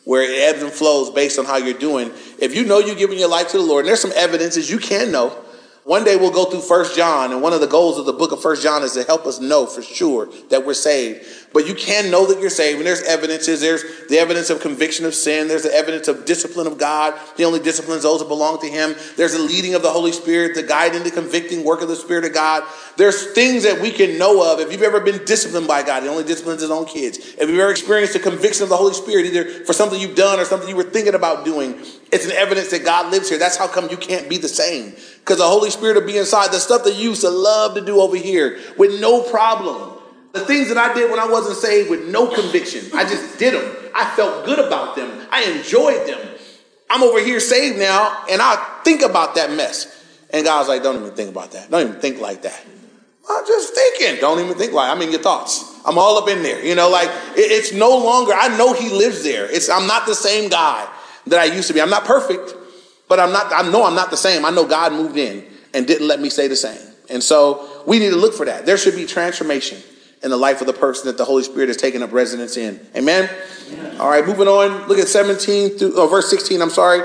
where 0.04 0.22
it 0.22 0.42
ebbs 0.42 0.62
and 0.62 0.72
flows 0.72 1.10
based 1.10 1.38
on 1.38 1.44
how 1.44 1.58
you're 1.58 1.78
doing. 1.78 2.10
If 2.38 2.54
you 2.54 2.64
know 2.64 2.78
you're 2.78 2.96
giving 2.96 3.18
your 3.18 3.28
life 3.28 3.48
to 3.48 3.58
the 3.58 3.62
Lord, 3.62 3.84
and 3.84 3.88
there's 3.88 4.00
some 4.00 4.12
evidences 4.16 4.70
you 4.70 4.78
can 4.78 5.12
know 5.12 5.36
one 5.84 6.04
day 6.04 6.16
we'll 6.16 6.30
go 6.30 6.44
through 6.44 6.60
First 6.60 6.94
John, 6.94 7.32
and 7.32 7.40
one 7.40 7.52
of 7.52 7.60
the 7.60 7.66
goals 7.66 7.98
of 7.98 8.04
the 8.04 8.12
book 8.12 8.32
of 8.32 8.42
First 8.42 8.62
John 8.62 8.82
is 8.82 8.92
to 8.92 9.02
help 9.02 9.26
us 9.26 9.40
know 9.40 9.64
for 9.64 9.82
sure 9.82 10.28
that 10.50 10.66
we're 10.66 10.74
saved. 10.74 11.24
But 11.52 11.66
you 11.66 11.74
can 11.74 12.12
know 12.12 12.26
that 12.26 12.40
you're 12.40 12.48
saved, 12.48 12.78
and 12.78 12.86
there's 12.86 13.02
evidences. 13.02 13.60
There's 13.60 13.82
the 14.08 14.18
evidence 14.18 14.50
of 14.50 14.60
conviction 14.60 15.04
of 15.04 15.16
sin. 15.16 15.48
There's 15.48 15.64
the 15.64 15.74
evidence 15.74 16.06
of 16.06 16.24
discipline 16.24 16.68
of 16.68 16.78
God. 16.78 17.18
The 17.36 17.44
only 17.44 17.58
disciplines 17.58 18.04
those 18.04 18.20
that 18.20 18.28
belong 18.28 18.60
to 18.60 18.68
Him. 18.68 18.94
There's 19.16 19.32
the 19.32 19.40
leading 19.40 19.74
of 19.74 19.82
the 19.82 19.90
Holy 19.90 20.12
Spirit, 20.12 20.54
the 20.54 20.62
guiding, 20.62 21.02
the 21.02 21.10
convicting 21.10 21.64
work 21.64 21.82
of 21.82 21.88
the 21.88 21.96
Spirit 21.96 22.24
of 22.24 22.32
God. 22.32 22.62
There's 22.96 23.32
things 23.32 23.64
that 23.64 23.80
we 23.80 23.90
can 23.90 24.16
know 24.16 24.52
of. 24.52 24.60
If 24.60 24.70
you've 24.70 24.82
ever 24.82 25.00
been 25.00 25.24
disciplined 25.24 25.66
by 25.66 25.82
God, 25.82 26.04
the 26.04 26.08
only 26.08 26.22
disciplines 26.22 26.60
his 26.60 26.70
own 26.70 26.86
kids. 26.86 27.18
If 27.18 27.48
you've 27.48 27.58
ever 27.58 27.72
experienced 27.72 28.12
the 28.12 28.20
conviction 28.20 28.62
of 28.62 28.68
the 28.68 28.76
Holy 28.76 28.94
Spirit, 28.94 29.26
either 29.26 29.64
for 29.64 29.72
something 29.72 30.00
you've 30.00 30.16
done 30.16 30.38
or 30.38 30.44
something 30.44 30.68
you 30.68 30.76
were 30.76 30.84
thinking 30.84 31.14
about 31.14 31.44
doing, 31.44 31.72
it's 32.12 32.26
an 32.26 32.32
evidence 32.32 32.70
that 32.70 32.84
God 32.84 33.10
lives 33.10 33.28
here. 33.28 33.38
That's 33.38 33.56
how 33.56 33.66
come 33.66 33.90
you 33.90 33.96
can't 33.96 34.28
be 34.28 34.36
the 34.36 34.48
same. 34.48 34.94
Because 35.18 35.38
the 35.38 35.48
Holy 35.48 35.70
Spirit 35.70 35.96
will 35.96 36.06
be 36.06 36.16
inside. 36.16 36.52
The 36.52 36.60
stuff 36.60 36.84
that 36.84 36.94
you 36.94 37.10
used 37.10 37.22
to 37.22 37.30
love 37.30 37.74
to 37.74 37.80
do 37.80 38.00
over 38.00 38.16
here 38.16 38.60
with 38.78 39.00
no 39.00 39.22
problem. 39.22 39.99
The 40.32 40.40
things 40.40 40.68
that 40.68 40.78
I 40.78 40.94
did 40.94 41.10
when 41.10 41.18
I 41.18 41.26
wasn't 41.26 41.56
saved 41.56 41.90
with 41.90 42.08
no 42.08 42.28
conviction. 42.28 42.84
I 42.94 43.04
just 43.04 43.38
did 43.38 43.54
them. 43.54 43.76
I 43.94 44.04
felt 44.14 44.44
good 44.44 44.58
about 44.58 44.94
them. 44.94 45.26
I 45.30 45.42
enjoyed 45.42 46.06
them. 46.06 46.20
I'm 46.88 47.02
over 47.02 47.20
here 47.20 47.40
saved 47.40 47.78
now, 47.78 48.24
and 48.28 48.40
I 48.42 48.56
think 48.84 49.02
about 49.02 49.36
that 49.36 49.50
mess. 49.52 49.96
And 50.30 50.44
God's 50.44 50.68
like, 50.68 50.82
don't 50.82 50.96
even 50.96 51.14
think 51.14 51.30
about 51.30 51.52
that. 51.52 51.70
Don't 51.70 51.88
even 51.88 52.00
think 52.00 52.20
like 52.20 52.42
that. 52.42 52.64
I'm 53.28 53.46
just 53.46 53.74
thinking. 53.74 54.20
Don't 54.20 54.40
even 54.44 54.56
think 54.56 54.72
like 54.72 54.90
I'm 54.90 55.00
in 55.02 55.10
your 55.10 55.20
thoughts. 55.20 55.80
I'm 55.84 55.98
all 55.98 56.18
up 56.18 56.28
in 56.28 56.42
there. 56.42 56.64
You 56.64 56.74
know, 56.74 56.90
like 56.90 57.08
it, 57.36 57.50
it's 57.50 57.72
no 57.72 57.96
longer. 57.96 58.32
I 58.34 58.56
know 58.56 58.72
He 58.72 58.88
lives 58.90 59.22
there. 59.22 59.50
It's 59.50 59.68
I'm 59.68 59.86
not 59.86 60.06
the 60.06 60.14
same 60.14 60.50
guy 60.50 60.88
that 61.26 61.38
I 61.38 61.44
used 61.44 61.68
to 61.68 61.74
be. 61.74 61.80
I'm 61.80 61.90
not 61.90 62.04
perfect, 62.04 62.54
but 63.08 63.20
I'm 63.20 63.32
not. 63.32 63.52
I 63.52 63.68
know 63.70 63.84
I'm 63.84 63.94
not 63.94 64.10
the 64.10 64.16
same. 64.16 64.44
I 64.44 64.50
know 64.50 64.66
God 64.66 64.92
moved 64.92 65.16
in 65.16 65.44
and 65.74 65.86
didn't 65.86 66.08
let 66.08 66.20
me 66.20 66.28
stay 66.28 66.48
the 66.48 66.56
same. 66.56 66.80
And 67.08 67.22
so 67.22 67.82
we 67.86 67.98
need 67.98 68.10
to 68.10 68.16
look 68.16 68.34
for 68.34 68.46
that. 68.46 68.66
There 68.66 68.76
should 68.76 68.96
be 68.96 69.06
transformation 69.06 69.80
in 70.22 70.30
the 70.30 70.36
life 70.36 70.60
of 70.60 70.66
the 70.66 70.72
person 70.72 71.06
that 71.06 71.16
the 71.16 71.24
Holy 71.24 71.42
Spirit 71.42 71.68
has 71.68 71.76
taken 71.76 72.02
up 72.02 72.12
residence 72.12 72.56
in. 72.56 72.80
Amen. 72.94 73.28
Amen. 73.72 74.00
All 74.00 74.10
right, 74.10 74.26
moving 74.26 74.48
on. 74.48 74.86
Look 74.88 74.98
at 74.98 75.08
17 75.08 75.78
through 75.78 75.94
oh, 75.96 76.06
verse 76.08 76.28
16. 76.30 76.60
I'm 76.60 76.70
sorry. 76.70 77.00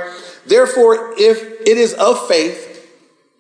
Therefore, 0.46 1.14
if 1.18 1.42
it 1.62 1.78
is 1.78 1.94
of 1.94 2.28
faith, 2.28 2.72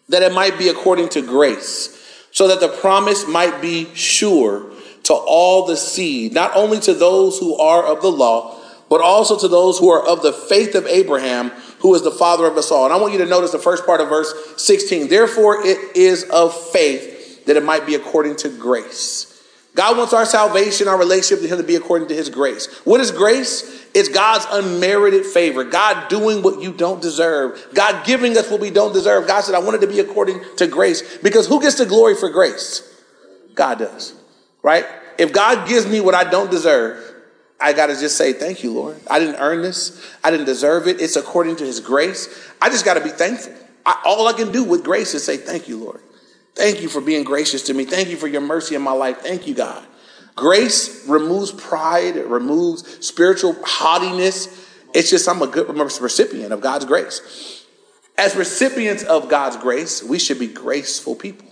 that 0.09 0.21
it 0.21 0.33
might 0.33 0.57
be 0.57 0.69
according 0.69 1.09
to 1.09 1.21
grace, 1.21 1.91
so 2.31 2.47
that 2.47 2.59
the 2.59 2.69
promise 2.69 3.27
might 3.27 3.61
be 3.61 3.93
sure 3.95 4.71
to 5.03 5.13
all 5.13 5.65
the 5.65 5.77
seed, 5.77 6.33
not 6.33 6.55
only 6.55 6.79
to 6.79 6.93
those 6.93 7.39
who 7.39 7.57
are 7.57 7.83
of 7.83 8.01
the 8.01 8.11
law, 8.11 8.59
but 8.89 9.01
also 9.01 9.37
to 9.37 9.47
those 9.47 9.77
who 9.79 9.89
are 9.89 10.05
of 10.05 10.21
the 10.21 10.33
faith 10.33 10.75
of 10.75 10.85
Abraham, 10.85 11.49
who 11.79 11.93
is 11.95 12.01
the 12.01 12.11
father 12.11 12.45
of 12.45 12.57
us 12.57 12.71
all. 12.71 12.85
And 12.85 12.93
I 12.93 12.97
want 12.97 13.13
you 13.13 13.19
to 13.19 13.25
notice 13.25 13.51
the 13.51 13.59
first 13.59 13.85
part 13.85 14.01
of 14.01 14.09
verse 14.09 14.33
16. 14.57 15.07
Therefore, 15.07 15.65
it 15.65 15.95
is 15.95 16.23
of 16.29 16.55
faith 16.71 17.45
that 17.45 17.55
it 17.55 17.63
might 17.63 17.85
be 17.85 17.95
according 17.95 18.35
to 18.37 18.49
grace. 18.49 19.34
God 19.75 19.97
wants 19.97 20.13
our 20.13 20.25
salvation, 20.25 20.87
our 20.87 20.97
relationship 20.97 21.43
to 21.43 21.49
Him 21.49 21.57
to 21.57 21.63
be 21.63 21.75
according 21.75 22.07
to 22.07 22.15
His 22.15 22.29
grace. 22.29 22.73
What 22.85 23.01
is 23.01 23.11
grace? 23.11 23.85
It's 23.93 24.07
God's 24.07 24.47
unmerited 24.49 25.25
favor. 25.25 25.65
God 25.65 26.07
doing 26.07 26.41
what 26.41 26.61
you 26.61 26.71
don't 26.71 27.01
deserve. 27.01 27.67
God 27.73 28.05
giving 28.05 28.37
us 28.37 28.49
what 28.49 28.61
we 28.61 28.69
don't 28.69 28.93
deserve. 28.93 29.27
God 29.27 29.41
said, 29.41 29.53
I 29.53 29.59
wanted 29.59 29.81
to 29.81 29.87
be 29.87 29.99
according 29.99 30.41
to 30.57 30.67
grace. 30.67 31.17
Because 31.17 31.45
who 31.47 31.61
gets 31.61 31.75
the 31.75 31.85
glory 31.85 32.15
for 32.15 32.29
grace? 32.29 32.89
God 33.53 33.79
does. 33.79 34.13
Right? 34.63 34.85
If 35.17 35.33
God 35.33 35.67
gives 35.67 35.85
me 35.85 35.99
what 35.99 36.15
I 36.15 36.23
don't 36.29 36.49
deserve, 36.49 37.13
I 37.59 37.73
got 37.73 37.87
to 37.87 37.99
just 37.99 38.17
say, 38.17 38.31
Thank 38.31 38.63
you, 38.63 38.71
Lord. 38.71 38.97
I 39.09 39.19
didn't 39.19 39.35
earn 39.35 39.61
this. 39.61 40.01
I 40.23 40.31
didn't 40.31 40.45
deserve 40.45 40.87
it. 40.87 41.01
It's 41.01 41.17
according 41.17 41.57
to 41.57 41.65
His 41.65 41.81
grace. 41.81 42.49
I 42.61 42.69
just 42.69 42.85
got 42.85 42.93
to 42.95 43.03
be 43.03 43.09
thankful. 43.09 43.53
I, 43.85 44.01
all 44.05 44.27
I 44.27 44.33
can 44.33 44.51
do 44.51 44.63
with 44.63 44.85
grace 44.85 45.13
is 45.13 45.23
say, 45.25 45.35
Thank 45.35 45.67
you, 45.67 45.83
Lord. 45.83 46.01
Thank 46.55 46.81
you 46.81 46.89
for 46.89 47.01
being 47.01 47.23
gracious 47.23 47.63
to 47.63 47.73
me. 47.73 47.85
Thank 47.85 48.09
you 48.09 48.17
for 48.17 48.27
your 48.27 48.41
mercy 48.41 48.75
in 48.75 48.81
my 48.81 48.93
life. 48.93 49.19
Thank 49.19 49.47
you, 49.47 49.53
God. 49.53 49.85
Grace 50.35 51.07
removes 51.07 51.51
pride, 51.51 52.17
it 52.17 52.27
removes 52.27 53.05
spiritual 53.05 53.55
haughtiness. 53.63 54.63
It's 54.93 55.09
just 55.09 55.27
I'm 55.27 55.41
a 55.41 55.47
good 55.47 55.69
recipient 55.69 56.51
of 56.51 56.61
God's 56.61 56.85
grace. 56.85 57.65
As 58.17 58.35
recipients 58.35 59.03
of 59.03 59.29
God's 59.29 59.57
grace, 59.57 60.01
we 60.01 60.19
should 60.19 60.39
be 60.39 60.47
graceful 60.47 61.15
people. 61.15 61.47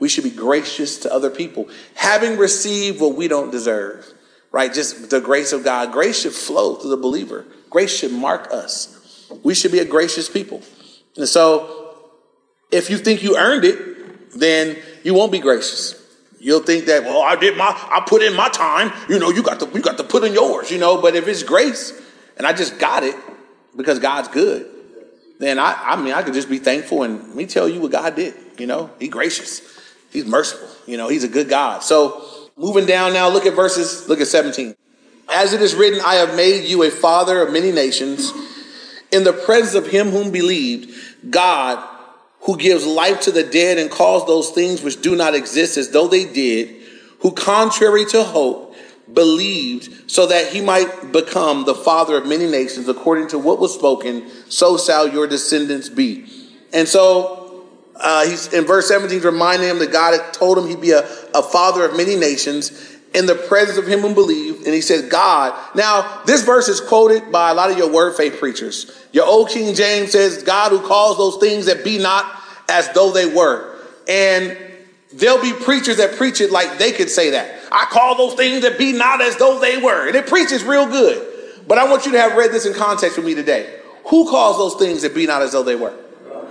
We 0.00 0.08
should 0.08 0.24
be 0.24 0.30
gracious 0.30 0.98
to 1.00 1.12
other 1.12 1.30
people, 1.30 1.68
having 1.94 2.36
received 2.36 3.00
what 3.00 3.16
we 3.16 3.26
don't 3.26 3.50
deserve, 3.50 4.06
right? 4.52 4.72
Just 4.72 5.10
the 5.10 5.20
grace 5.20 5.52
of 5.52 5.64
God. 5.64 5.92
Grace 5.92 6.20
should 6.20 6.32
flow 6.32 6.76
through 6.76 6.90
the 6.90 6.96
believer, 6.96 7.44
grace 7.68 7.96
should 7.96 8.12
mark 8.12 8.48
us. 8.52 8.94
We 9.42 9.54
should 9.54 9.72
be 9.72 9.80
a 9.80 9.84
gracious 9.84 10.28
people. 10.28 10.62
And 11.16 11.28
so, 11.28 11.96
if 12.70 12.90
you 12.90 12.96
think 12.96 13.22
you 13.22 13.36
earned 13.36 13.64
it, 13.64 13.97
then 14.40 14.76
you 15.02 15.14
won't 15.14 15.32
be 15.32 15.38
gracious. 15.38 15.94
You'll 16.40 16.60
think 16.60 16.86
that, 16.86 17.02
well, 17.02 17.22
I 17.22 17.36
did 17.36 17.56
my, 17.56 17.66
I 17.66 18.04
put 18.06 18.22
in 18.22 18.34
my 18.34 18.48
time. 18.48 18.92
You 19.08 19.18
know, 19.18 19.30
you 19.30 19.42
got 19.42 19.60
to, 19.60 19.68
you 19.74 19.82
got 19.82 19.96
to 19.98 20.04
put 20.04 20.22
in 20.24 20.32
yours. 20.32 20.70
You 20.70 20.78
know, 20.78 21.00
but 21.02 21.16
if 21.16 21.26
it's 21.26 21.42
grace, 21.42 21.92
and 22.36 22.46
I 22.46 22.52
just 22.52 22.78
got 22.78 23.02
it 23.02 23.16
because 23.76 23.98
God's 23.98 24.28
good, 24.28 24.68
then 25.40 25.58
I, 25.58 25.74
I 25.74 25.96
mean, 25.96 26.14
I 26.14 26.22
could 26.22 26.34
just 26.34 26.48
be 26.48 26.58
thankful 26.58 27.02
and 27.02 27.20
let 27.28 27.36
me 27.36 27.46
tell 27.46 27.68
you 27.68 27.80
what 27.80 27.92
God 27.92 28.14
did. 28.14 28.34
You 28.58 28.66
know, 28.66 28.90
He's 28.98 29.10
gracious, 29.10 29.62
He's 30.10 30.26
merciful. 30.26 30.68
You 30.86 30.96
know, 30.96 31.08
He's 31.08 31.24
a 31.24 31.28
good 31.28 31.48
God. 31.48 31.82
So 31.82 32.50
moving 32.56 32.86
down 32.86 33.12
now, 33.12 33.28
look 33.28 33.46
at 33.46 33.54
verses. 33.54 34.08
Look 34.08 34.20
at 34.20 34.28
seventeen. 34.28 34.74
As 35.28 35.52
it 35.52 35.60
is 35.60 35.74
written, 35.74 36.00
I 36.04 36.14
have 36.14 36.34
made 36.36 36.68
you 36.68 36.84
a 36.84 36.90
father 36.90 37.42
of 37.42 37.52
many 37.52 37.70
nations 37.70 38.32
in 39.10 39.24
the 39.24 39.32
presence 39.32 39.74
of 39.74 39.86
him 39.86 40.08
whom 40.08 40.30
believed, 40.30 40.90
God, 41.30 41.86
who 42.42 42.56
gives 42.56 42.86
life 42.86 43.20
to 43.22 43.30
the 43.30 43.42
dead 43.42 43.78
and 43.78 43.90
calls 43.90 44.26
those 44.26 44.50
things 44.50 44.82
which 44.82 45.00
do 45.00 45.16
not 45.16 45.34
exist 45.34 45.76
as 45.76 45.90
though 45.90 46.08
they 46.08 46.24
did, 46.24 46.82
who 47.20 47.32
contrary 47.32 48.04
to 48.06 48.22
hope 48.22 48.74
believed 49.12 50.10
so 50.10 50.26
that 50.26 50.52
he 50.52 50.60
might 50.60 51.12
become 51.12 51.64
the 51.64 51.74
father 51.74 52.16
of 52.16 52.26
many 52.26 52.46
nations 52.46 52.88
according 52.88 53.28
to 53.28 53.38
what 53.38 53.58
was 53.58 53.74
spoken, 53.74 54.28
so 54.48 54.76
shall 54.76 55.08
your 55.08 55.26
descendants 55.26 55.88
be. 55.88 56.26
And 56.72 56.86
so 56.86 57.66
uh, 57.96 58.26
he's 58.26 58.52
in 58.52 58.64
verse 58.64 58.88
17 58.88 59.20
reminding 59.22 59.68
him 59.68 59.78
that 59.78 59.92
God 59.92 60.20
had 60.20 60.32
told 60.32 60.58
him 60.58 60.68
he'd 60.68 60.80
be 60.80 60.92
a, 60.92 61.08
a 61.34 61.42
father 61.42 61.84
of 61.84 61.96
many 61.96 62.16
nations 62.16 62.97
in 63.14 63.26
the 63.26 63.34
presence 63.34 63.78
of 63.78 63.86
him 63.86 64.00
who 64.00 64.14
believed. 64.14 64.64
And 64.64 64.74
he 64.74 64.80
said, 64.80 65.10
God. 65.10 65.58
Now, 65.74 66.22
this 66.26 66.44
verse 66.44 66.68
is 66.68 66.80
quoted 66.80 67.32
by 67.32 67.50
a 67.50 67.54
lot 67.54 67.70
of 67.70 67.78
your 67.78 67.90
word 67.90 68.16
faith 68.16 68.38
preachers. 68.38 68.90
Your 69.12 69.26
old 69.26 69.48
King 69.48 69.74
James 69.74 70.12
says, 70.12 70.42
God 70.42 70.70
who 70.70 70.86
calls 70.86 71.16
those 71.16 71.36
things 71.38 71.66
that 71.66 71.84
be 71.84 71.98
not 71.98 72.30
as 72.68 72.90
though 72.92 73.10
they 73.10 73.26
were. 73.26 73.76
And 74.08 74.56
there'll 75.12 75.40
be 75.40 75.52
preachers 75.52 75.96
that 75.96 76.16
preach 76.16 76.40
it 76.40 76.52
like 76.52 76.78
they 76.78 76.92
could 76.92 77.08
say 77.08 77.30
that. 77.30 77.60
I 77.72 77.86
call 77.90 78.16
those 78.16 78.34
things 78.34 78.62
that 78.62 78.78
be 78.78 78.92
not 78.92 79.20
as 79.20 79.36
though 79.36 79.58
they 79.58 79.78
were. 79.78 80.06
And 80.06 80.16
it 80.16 80.26
preaches 80.26 80.62
real 80.64 80.86
good. 80.86 81.26
But 81.66 81.78
I 81.78 81.88
want 81.90 82.06
you 82.06 82.12
to 82.12 82.20
have 82.20 82.36
read 82.36 82.50
this 82.50 82.66
in 82.66 82.74
context 82.74 83.16
with 83.16 83.26
me 83.26 83.34
today. 83.34 83.80
Who 84.06 84.28
calls 84.28 84.56
those 84.56 84.74
things 84.76 85.02
that 85.02 85.14
be 85.14 85.26
not 85.26 85.42
as 85.42 85.52
though 85.52 85.62
they 85.62 85.76
were? 85.76 85.94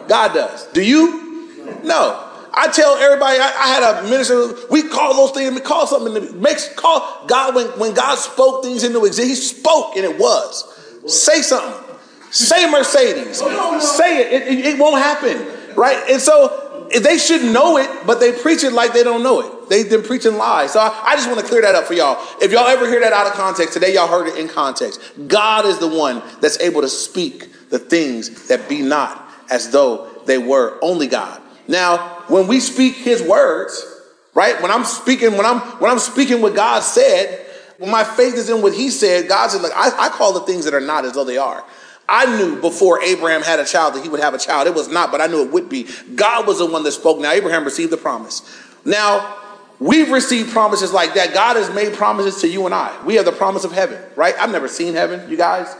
God 0.08 0.34
does. 0.34 0.66
Do 0.68 0.84
you? 0.84 1.80
No. 1.84 2.26
I 2.58 2.72
tell 2.72 2.96
everybody, 2.98 3.38
I, 3.40 3.46
I, 3.46 3.68
had 3.68 3.84
a 3.84 4.10
minister, 4.10 4.56
we 4.72 4.90
call 4.90 5.14
those 5.14 5.32
things, 5.32 5.54
we 5.54 5.62
call 5.62 5.86
something 5.86 6.14
that 6.16 6.36
makes, 6.36 6.74
call 6.74 7.26
God, 7.28 7.54
when, 7.54 7.68
when 7.80 7.94
God 7.94 8.18
spoke 8.18 8.64
things 8.64 8.84
into 8.84 9.06
existence, 9.06 9.28
he 9.28 9.36
spoke 9.36 9.96
and 9.96 10.04
it 10.04 10.18
was. 10.18 10.66
Say 11.06 11.42
something. 11.44 11.96
Say 12.32 12.70
Mercedes. 12.70 13.38
Say 13.38 14.22
it. 14.22 14.34
It, 14.34 14.48
it. 14.48 14.66
it 14.66 14.80
won't 14.80 15.00
happen. 15.02 15.76
Right? 15.76 16.04
And 16.10 16.20
so 16.20 16.90
they 17.00 17.20
should 17.20 17.44
know 17.44 17.78
it, 17.78 17.90
but 18.08 18.20
they 18.20 18.32
preach 18.32 18.64
it 18.64 18.74
like 18.74 18.92
they 18.92 19.04
don't 19.04 19.22
know 19.22 19.42
it. 19.42 19.70
They've 19.70 19.88
been 19.88 20.02
preaching 20.02 20.36
lies. 20.36 20.74
So 20.74 20.80
I, 20.80 21.04
I 21.06 21.16
just 21.16 21.28
want 21.28 21.40
to 21.40 21.46
clear 21.46 21.62
that 21.62 21.76
up 21.76 21.86
for 21.86 21.94
y'all. 21.94 22.18
If 22.42 22.52
y'all 22.52 22.68
ever 22.68 22.88
hear 22.88 23.02
that 23.02 23.14
out 23.14 23.28
of 23.28 23.34
context, 23.34 23.74
today 23.74 23.94
y'all 23.94 24.08
heard 24.08 24.28
it 24.28 24.38
in 24.38 24.48
context. 24.48 25.00
God 25.28 25.68
is 25.68 25.78
the 25.78 25.88
one 25.88 26.24
that's 26.42 26.60
able 26.60 26.82
to 26.82 26.90
speak 26.90 27.70
the 27.70 27.78
things 27.78 28.48
that 28.48 28.68
be 28.68 28.82
not 28.82 29.30
as 29.52 29.70
though 29.70 30.10
they 30.26 30.40
were. 30.40 30.80
Only 30.82 31.08
God. 31.08 31.40
Now, 31.68 32.17
when 32.27 32.48
we 32.48 32.60
speak 32.60 32.96
his 32.96 33.22
words, 33.22 33.86
right? 34.34 34.62
When 34.62 34.72
I'm 34.72 34.84
speaking, 34.84 35.38
when 35.38 35.46
I'm 35.46 35.60
when 35.79 35.91
I'm 35.91 36.00
speaking 36.00 36.41
what 36.41 36.55
God 36.55 36.81
said, 36.81 37.46
when 37.77 37.91
my 37.91 38.03
faith 38.03 38.36
is 38.36 38.50
in 38.50 38.62
what 38.62 38.74
he 38.74 38.89
said, 38.89 39.27
God 39.27 39.50
said, 39.50 39.62
like, 39.62 39.74
I, 39.75 40.07
I 40.07 40.10
call 40.10 40.34
the 40.34 40.41
things 40.41 40.65
that 40.65 40.74
are 40.74 40.81
not 40.81 41.05
as 41.05 41.13
though 41.13 41.24
they 41.24 41.38
are. 41.38 41.63
I 42.10 42.38
knew 42.38 42.60
before 42.62 43.01
Abraham 43.01 43.41
had 43.41 43.60
a 43.60 43.65
child 43.65 43.93
that 43.96 44.03
he 44.03 44.10
would 44.10 44.22
have 44.22 44.34
a 44.34 44.38
child. 44.38 44.67
It 44.67 44.74
was 44.74 44.88
not, 44.88 45.12
but 45.12 45.19
I 45.19 45.27
knew 45.27 45.43
it 45.43 45.51
would 45.51 45.69
be. 45.69 45.88
God 46.15 46.48
was 46.48 46.60
the 46.60 46.65
one 46.65 46.84
that 46.84 46.93
spoke. 46.93 47.19
Now, 47.19 47.31
Abraham 47.31 47.65
received 47.65 47.91
the 47.91 47.98
promise. 47.98 48.41
Now, 48.86 49.38
we've 49.79 50.10
received 50.10 50.51
promises 50.51 50.93
like 50.93 51.15
that. 51.15 51.34
God 51.34 51.57
has 51.57 51.74
made 51.75 51.93
promises 51.93 52.41
to 52.41 52.48
you 52.48 52.65
and 52.65 52.74
I. 52.74 52.98
We 53.03 53.15
have 53.15 53.25
the 53.25 53.34
promise 53.34 53.65
of 53.65 53.74
heaven, 53.74 54.01
right? 54.15 54.36
I've 54.39 54.51
never 54.51 54.69
seen 54.69 54.93
heaven, 54.93 55.29
you 55.29 55.36
guys. 55.36 55.75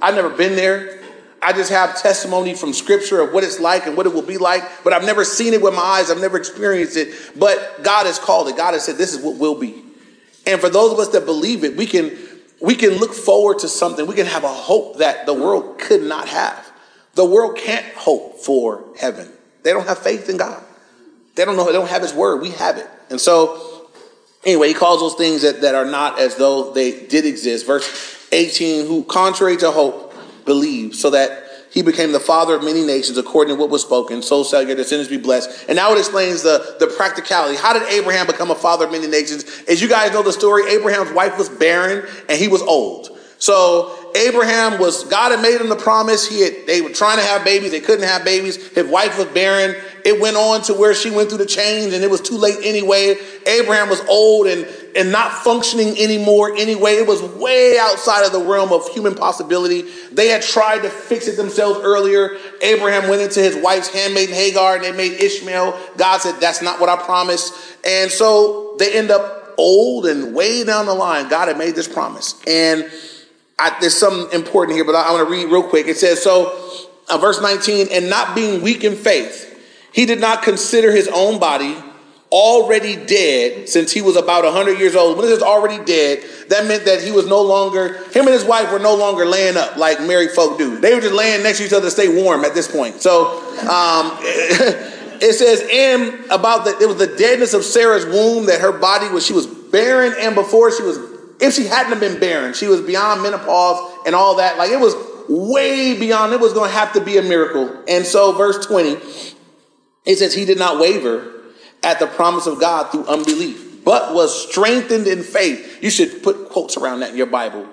I've 0.00 0.14
never 0.14 0.30
been 0.30 0.54
there. 0.54 1.01
I 1.42 1.52
just 1.52 1.70
have 1.70 2.00
testimony 2.00 2.54
from 2.54 2.72
scripture 2.72 3.20
of 3.20 3.32
what 3.32 3.42
it's 3.42 3.58
like 3.58 3.86
and 3.86 3.96
what 3.96 4.06
it 4.06 4.14
will 4.14 4.22
be 4.22 4.38
like, 4.38 4.62
but 4.84 4.92
I've 4.92 5.04
never 5.04 5.24
seen 5.24 5.54
it 5.54 5.62
with 5.62 5.74
my 5.74 5.80
eyes. 5.80 6.10
I've 6.10 6.20
never 6.20 6.36
experienced 6.36 6.96
it. 6.96 7.14
But 7.36 7.82
God 7.82 8.06
has 8.06 8.18
called 8.18 8.48
it. 8.48 8.56
God 8.56 8.74
has 8.74 8.84
said, 8.84 8.96
this 8.96 9.12
is 9.12 9.22
what 9.22 9.38
will 9.38 9.58
be. 9.58 9.82
And 10.46 10.60
for 10.60 10.68
those 10.68 10.92
of 10.92 10.98
us 10.98 11.08
that 11.08 11.24
believe 11.24 11.64
it, 11.64 11.76
we 11.76 11.86
can 11.86 12.16
we 12.60 12.76
can 12.76 12.92
look 12.92 13.12
forward 13.12 13.58
to 13.60 13.68
something. 13.68 14.06
We 14.06 14.14
can 14.14 14.26
have 14.26 14.44
a 14.44 14.48
hope 14.48 14.98
that 14.98 15.26
the 15.26 15.34
world 15.34 15.80
could 15.80 16.02
not 16.02 16.28
have. 16.28 16.72
The 17.14 17.24
world 17.24 17.56
can't 17.56 17.84
hope 17.94 18.38
for 18.38 18.84
heaven. 18.96 19.28
They 19.64 19.72
don't 19.72 19.86
have 19.86 19.98
faith 19.98 20.28
in 20.28 20.36
God. 20.36 20.62
They 21.34 21.44
don't 21.44 21.56
know, 21.56 21.66
they 21.66 21.72
don't 21.72 21.88
have 21.88 22.02
his 22.02 22.14
word. 22.14 22.40
We 22.40 22.50
have 22.50 22.76
it. 22.76 22.88
And 23.10 23.20
so, 23.20 23.88
anyway, 24.44 24.68
he 24.68 24.74
calls 24.74 25.00
those 25.00 25.14
things 25.14 25.42
that, 25.42 25.62
that 25.62 25.74
are 25.74 25.84
not 25.84 26.18
as 26.18 26.36
though 26.36 26.72
they 26.72 27.06
did 27.06 27.26
exist. 27.26 27.66
Verse 27.66 28.28
18, 28.32 28.86
who 28.86 29.04
contrary 29.04 29.56
to 29.58 29.70
hope 29.70 30.01
believe, 30.44 30.94
so 30.94 31.10
that 31.10 31.48
he 31.72 31.80
became 31.80 32.12
the 32.12 32.20
father 32.20 32.54
of 32.54 32.62
many 32.62 32.84
nations 32.84 33.16
according 33.16 33.54
to 33.56 33.60
what 33.60 33.70
was 33.70 33.80
spoken. 33.80 34.20
So 34.20 34.44
shall 34.44 34.62
your 34.62 34.76
descendants 34.76 35.10
be 35.10 35.16
blessed. 35.16 35.66
And 35.68 35.76
now 35.76 35.92
it 35.92 35.98
explains 35.98 36.42
the, 36.42 36.76
the 36.78 36.86
practicality. 36.86 37.56
How 37.56 37.72
did 37.72 37.82
Abraham 37.84 38.26
become 38.26 38.50
a 38.50 38.54
father 38.54 38.84
of 38.84 38.92
many 38.92 39.06
nations? 39.06 39.44
As 39.66 39.80
you 39.80 39.88
guys 39.88 40.12
know 40.12 40.22
the 40.22 40.32
story, 40.32 40.70
Abraham's 40.70 41.12
wife 41.12 41.38
was 41.38 41.48
barren 41.48 42.06
and 42.28 42.38
he 42.38 42.48
was 42.48 42.60
old. 42.60 43.18
So 43.42 44.12
Abraham 44.14 44.78
was, 44.78 45.02
God 45.02 45.32
had 45.32 45.42
made 45.42 45.60
him 45.60 45.68
the 45.68 45.74
promise. 45.74 46.28
He 46.28 46.42
had, 46.42 46.64
they 46.68 46.80
were 46.80 46.90
trying 46.90 47.16
to 47.16 47.24
have 47.24 47.44
babies. 47.44 47.72
They 47.72 47.80
couldn't 47.80 48.06
have 48.06 48.24
babies. 48.24 48.68
His 48.68 48.86
wife 48.86 49.18
was 49.18 49.26
barren. 49.34 49.74
It 50.04 50.20
went 50.20 50.36
on 50.36 50.62
to 50.62 50.74
where 50.74 50.94
she 50.94 51.10
went 51.10 51.28
through 51.28 51.38
the 51.38 51.46
change, 51.46 51.92
and 51.92 52.04
it 52.04 52.10
was 52.10 52.20
too 52.20 52.36
late 52.36 52.58
anyway. 52.62 53.16
Abraham 53.44 53.88
was 53.88 54.00
old 54.02 54.46
and, 54.46 54.64
and 54.94 55.10
not 55.10 55.32
functioning 55.32 55.98
anymore 55.98 56.54
anyway. 56.54 56.92
It 56.92 57.08
was 57.08 57.20
way 57.20 57.76
outside 57.80 58.24
of 58.24 58.30
the 58.30 58.38
realm 58.38 58.72
of 58.72 58.88
human 58.90 59.16
possibility. 59.16 59.90
They 60.12 60.28
had 60.28 60.42
tried 60.42 60.82
to 60.82 60.88
fix 60.88 61.26
it 61.26 61.36
themselves 61.36 61.80
earlier. 61.82 62.36
Abraham 62.60 63.10
went 63.10 63.22
into 63.22 63.40
his 63.40 63.56
wife's 63.56 63.88
handmaiden 63.88 64.36
Hagar 64.36 64.76
and 64.76 64.84
they 64.84 64.92
made 64.92 65.20
Ishmael. 65.20 65.76
God 65.96 66.20
said, 66.20 66.36
that's 66.38 66.62
not 66.62 66.78
what 66.78 66.88
I 66.88 66.94
promised. 66.94 67.52
And 67.84 68.08
so 68.08 68.76
they 68.78 68.96
end 68.96 69.10
up 69.10 69.54
old 69.58 70.06
and 70.06 70.32
way 70.32 70.62
down 70.62 70.86
the 70.86 70.94
line. 70.94 71.28
God 71.28 71.48
had 71.48 71.58
made 71.58 71.74
this 71.74 71.88
promise. 71.88 72.40
And 72.46 72.88
I, 73.62 73.76
there's 73.80 73.96
something 73.96 74.32
important 74.36 74.76
here, 74.76 74.84
but 74.84 74.96
I, 74.96 75.02
I 75.02 75.12
want 75.12 75.28
to 75.28 75.30
read 75.30 75.44
real 75.44 75.62
quick. 75.62 75.86
It 75.86 75.96
says, 75.96 76.20
so 76.20 76.88
uh, 77.08 77.18
verse 77.18 77.40
19, 77.40 77.88
and 77.92 78.10
not 78.10 78.34
being 78.34 78.60
weak 78.60 78.82
in 78.82 78.96
faith, 78.96 79.48
he 79.92 80.04
did 80.04 80.20
not 80.20 80.42
consider 80.42 80.90
his 80.90 81.08
own 81.08 81.38
body 81.38 81.76
already 82.32 82.96
dead 82.96 83.68
since 83.68 83.92
he 83.92 84.00
was 84.00 84.16
about 84.16 84.42
100 84.42 84.80
years 84.80 84.96
old. 84.96 85.16
When 85.16 85.26
it 85.26 85.28
says 85.28 85.42
already 85.42 85.84
dead, 85.84 86.24
that 86.48 86.66
meant 86.66 86.86
that 86.86 87.02
he 87.02 87.12
was 87.12 87.28
no 87.28 87.40
longer, 87.40 87.98
him 88.08 88.24
and 88.24 88.30
his 88.30 88.44
wife 88.44 88.72
were 88.72 88.80
no 88.80 88.96
longer 88.96 89.24
laying 89.26 89.56
up 89.56 89.76
like 89.76 90.00
married 90.00 90.30
folk 90.30 90.58
do. 90.58 90.80
They 90.80 90.94
were 90.94 91.00
just 91.00 91.14
laying 91.14 91.44
next 91.44 91.58
to 91.58 91.66
each 91.66 91.72
other 91.72 91.84
to 91.84 91.90
stay 91.90 92.22
warm 92.22 92.44
at 92.44 92.54
this 92.54 92.66
point. 92.66 93.00
So 93.00 93.26
um, 93.60 94.16
it 95.20 95.34
says, 95.34 95.62
and 95.70 96.24
about 96.32 96.64
that, 96.64 96.80
it 96.80 96.88
was 96.88 96.96
the 96.96 97.14
deadness 97.16 97.54
of 97.54 97.64
Sarah's 97.64 98.06
womb 98.06 98.46
that 98.46 98.60
her 98.60 98.72
body 98.72 99.08
was, 99.08 99.24
she 99.24 99.34
was 99.34 99.46
barren, 99.46 100.14
and 100.18 100.34
before 100.34 100.74
she 100.74 100.82
was 100.82 101.11
if 101.42 101.54
she 101.54 101.66
hadn't 101.66 101.98
been 101.98 102.20
barren, 102.20 102.54
she 102.54 102.68
was 102.68 102.80
beyond 102.80 103.20
menopause 103.22 103.98
and 104.06 104.14
all 104.14 104.36
that. 104.36 104.56
Like 104.58 104.70
it 104.70 104.78
was 104.78 104.94
way 105.28 105.98
beyond, 105.98 106.32
it 106.32 106.40
was 106.40 106.52
going 106.52 106.70
to 106.70 106.76
have 106.76 106.92
to 106.92 107.00
be 107.00 107.18
a 107.18 107.22
miracle. 107.22 107.82
And 107.88 108.06
so, 108.06 108.32
verse 108.32 108.64
20, 108.64 108.96
it 110.04 110.16
says, 110.16 110.34
He 110.34 110.44
did 110.44 110.58
not 110.58 110.78
waver 110.78 111.32
at 111.82 111.98
the 111.98 112.06
promise 112.06 112.46
of 112.46 112.60
God 112.60 112.92
through 112.92 113.06
unbelief, 113.06 113.84
but 113.84 114.14
was 114.14 114.48
strengthened 114.48 115.08
in 115.08 115.24
faith. 115.24 115.82
You 115.82 115.90
should 115.90 116.22
put 116.22 116.48
quotes 116.48 116.76
around 116.76 117.00
that 117.00 117.10
in 117.10 117.16
your 117.16 117.26
Bible. 117.26 117.66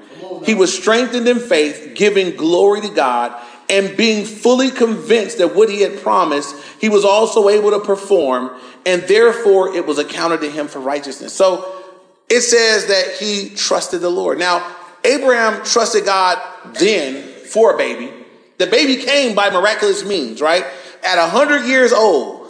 He 0.44 0.56
was 0.56 0.76
strengthened 0.76 1.28
in 1.28 1.40
faith, 1.40 1.94
giving 1.96 2.36
glory 2.36 2.82
to 2.82 2.90
God, 2.90 3.40
and 3.70 3.96
being 3.96 4.26
fully 4.26 4.72
convinced 4.72 5.38
that 5.38 5.56
what 5.56 5.70
he 5.70 5.82
had 5.82 6.02
promised, 6.02 6.56
he 6.82 6.90
was 6.90 7.06
also 7.06 7.50
able 7.50 7.70
to 7.70 7.80
perform, 7.80 8.50
and 8.84 9.04
therefore 9.04 9.76
it 9.76 9.86
was 9.86 10.00
accounted 10.00 10.42
to 10.42 10.50
him 10.50 10.68
for 10.68 10.80
righteousness. 10.80 11.36
So, 11.36 11.79
it 12.30 12.42
says 12.42 12.88
that 12.88 13.18
he 13.20 13.50
trusted 13.56 14.02
the 14.02 14.10
Lord. 14.10 14.38
Now, 14.38 14.76
Abraham 15.04 15.64
trusted 15.66 16.06
God 16.06 16.40
then 16.80 17.24
for 17.24 17.74
a 17.74 17.78
baby. 17.78 18.12
The 18.58 18.68
baby 18.68 18.98
came 18.98 19.36
by 19.36 19.50
miraculous 19.50 20.06
means, 20.06 20.42
right? 20.42 20.66
At 21.04 21.18
a 21.18 21.28
hundred 21.28 21.66
years 21.66 21.94
old, 21.94 22.48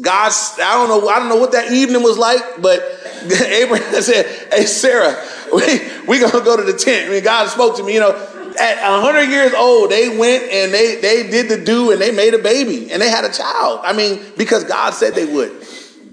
God's, 0.00 0.58
I 0.60 0.72
don't 0.74 0.88
know, 0.88 1.08
I 1.08 1.18
don't 1.18 1.28
know 1.28 1.36
what 1.36 1.52
that 1.52 1.70
evening 1.70 2.02
was 2.02 2.18
like, 2.18 2.60
but 2.60 2.80
Abraham 3.46 3.92
said, 4.02 4.26
Hey, 4.52 4.64
Sarah, 4.64 5.22
we, 5.52 5.80
we 6.08 6.18
gonna 6.18 6.44
go 6.44 6.56
to 6.56 6.62
the 6.62 6.76
tent. 6.76 7.08
I 7.08 7.12
mean, 7.12 7.22
God 7.24 7.48
spoke 7.48 7.76
to 7.76 7.84
me, 7.84 7.94
you 7.94 8.00
know, 8.00 8.12
at 8.58 8.78
a 8.78 9.00
hundred 9.00 9.28
years 9.28 9.52
old, 9.52 9.90
they 9.90 10.16
went 10.16 10.44
and 10.44 10.72
they, 10.72 10.96
they 10.96 11.28
did 11.28 11.48
the 11.48 11.62
do 11.62 11.92
and 11.92 12.00
they 12.00 12.10
made 12.10 12.34
a 12.34 12.38
baby 12.38 12.90
and 12.90 13.00
they 13.00 13.10
had 13.10 13.24
a 13.24 13.32
child. 13.32 13.80
I 13.82 13.92
mean, 13.92 14.20
because 14.36 14.64
God 14.64 14.94
said 14.94 15.14
they 15.14 15.26
would. 15.26 15.52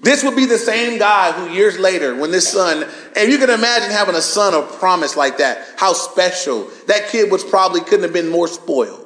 This 0.04 0.22
would 0.24 0.36
be 0.36 0.46
the 0.46 0.58
same 0.58 1.00
guy 1.00 1.32
who 1.32 1.54
years 1.54 1.80
later, 1.80 2.14
when 2.14 2.30
this 2.30 2.52
son, 2.52 2.86
and 3.16 3.32
you 3.32 3.38
can 3.38 3.50
imagine 3.50 3.90
having 3.90 4.16
a 4.16 4.22
son 4.22 4.54
of 4.54 4.78
promise 4.78 5.16
like 5.16 5.38
that, 5.38 5.66
how 5.78 5.94
special. 5.94 6.70
That 6.88 7.08
kid 7.08 7.32
was 7.32 7.42
probably 7.42 7.80
couldn't 7.80 8.04
have 8.04 8.14
been 8.14 8.30
more 8.30 8.50
spoiled. 8.50 9.00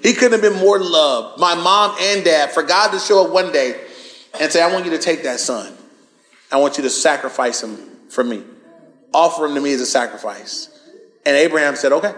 He 0.00 0.12
couldn't 0.12 0.40
have 0.40 0.42
been 0.42 0.60
more 0.60 0.78
loved. 0.78 1.40
My 1.40 1.56
mom 1.56 1.96
and 2.00 2.24
dad, 2.24 2.52
for 2.52 2.62
God 2.62 2.92
to 2.92 3.00
show 3.00 3.26
up 3.26 3.32
one 3.32 3.50
day 3.50 3.80
and 4.40 4.52
say, 4.52 4.62
I 4.62 4.72
want 4.72 4.84
you 4.84 4.92
to 4.92 4.98
take 4.98 5.24
that 5.24 5.40
son. 5.40 5.72
I 6.52 6.58
want 6.58 6.76
you 6.76 6.84
to 6.84 6.90
sacrifice 6.90 7.60
him 7.60 7.76
for 8.08 8.22
me. 8.22 8.44
Offer 9.12 9.46
him 9.46 9.56
to 9.56 9.60
me 9.60 9.72
as 9.72 9.80
a 9.80 9.86
sacrifice. 9.86 10.68
And 11.26 11.36
Abraham 11.36 11.74
said, 11.74 11.90
okay. 11.90 12.14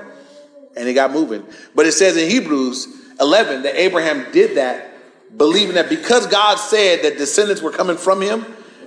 And 0.77 0.87
he 0.87 0.93
got 0.93 1.11
moving. 1.11 1.43
But 1.75 1.87
it 1.87 1.93
says 1.93 2.19
in 2.19 2.29
Hebrews 2.29 2.87
11 3.19 3.63
that 3.63 3.81
Abraham 3.81 4.31
did 4.31 4.59
that 4.59 4.86
believing 5.35 5.75
that 5.75 5.89
because 5.89 6.27
God 6.27 6.57
said 6.57 7.03
that 7.03 7.19
descendants 7.19 7.63
were 7.63 7.71
coming 7.71 7.97
from 7.97 8.21
him, 8.21 8.45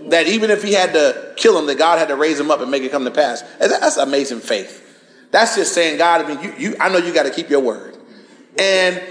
that 0.07 0.27
even 0.27 0.49
if 0.49 0.63
he 0.63 0.73
had 0.73 0.93
to 0.93 1.33
kill 1.35 1.57
him, 1.57 1.65
that 1.67 1.77
God 1.77 1.99
had 1.99 2.07
to 2.07 2.15
raise 2.15 2.39
him 2.39 2.51
up 2.51 2.61
and 2.61 2.71
make 2.71 2.83
it 2.83 2.91
come 2.91 3.05
to 3.05 3.11
pass. 3.11 3.41
That's 3.59 3.97
amazing 3.97 4.39
faith. 4.39 4.85
That's 5.31 5.55
just 5.55 5.73
saying, 5.73 5.97
God, 5.97 6.25
I 6.25 6.27
mean, 6.27 6.43
you, 6.43 6.53
you 6.57 6.75
I 6.79 6.89
know 6.89 6.97
you 6.97 7.13
got 7.13 7.23
to 7.23 7.31
keep 7.31 7.49
your 7.49 7.59
word. 7.59 7.97
And 8.57 9.01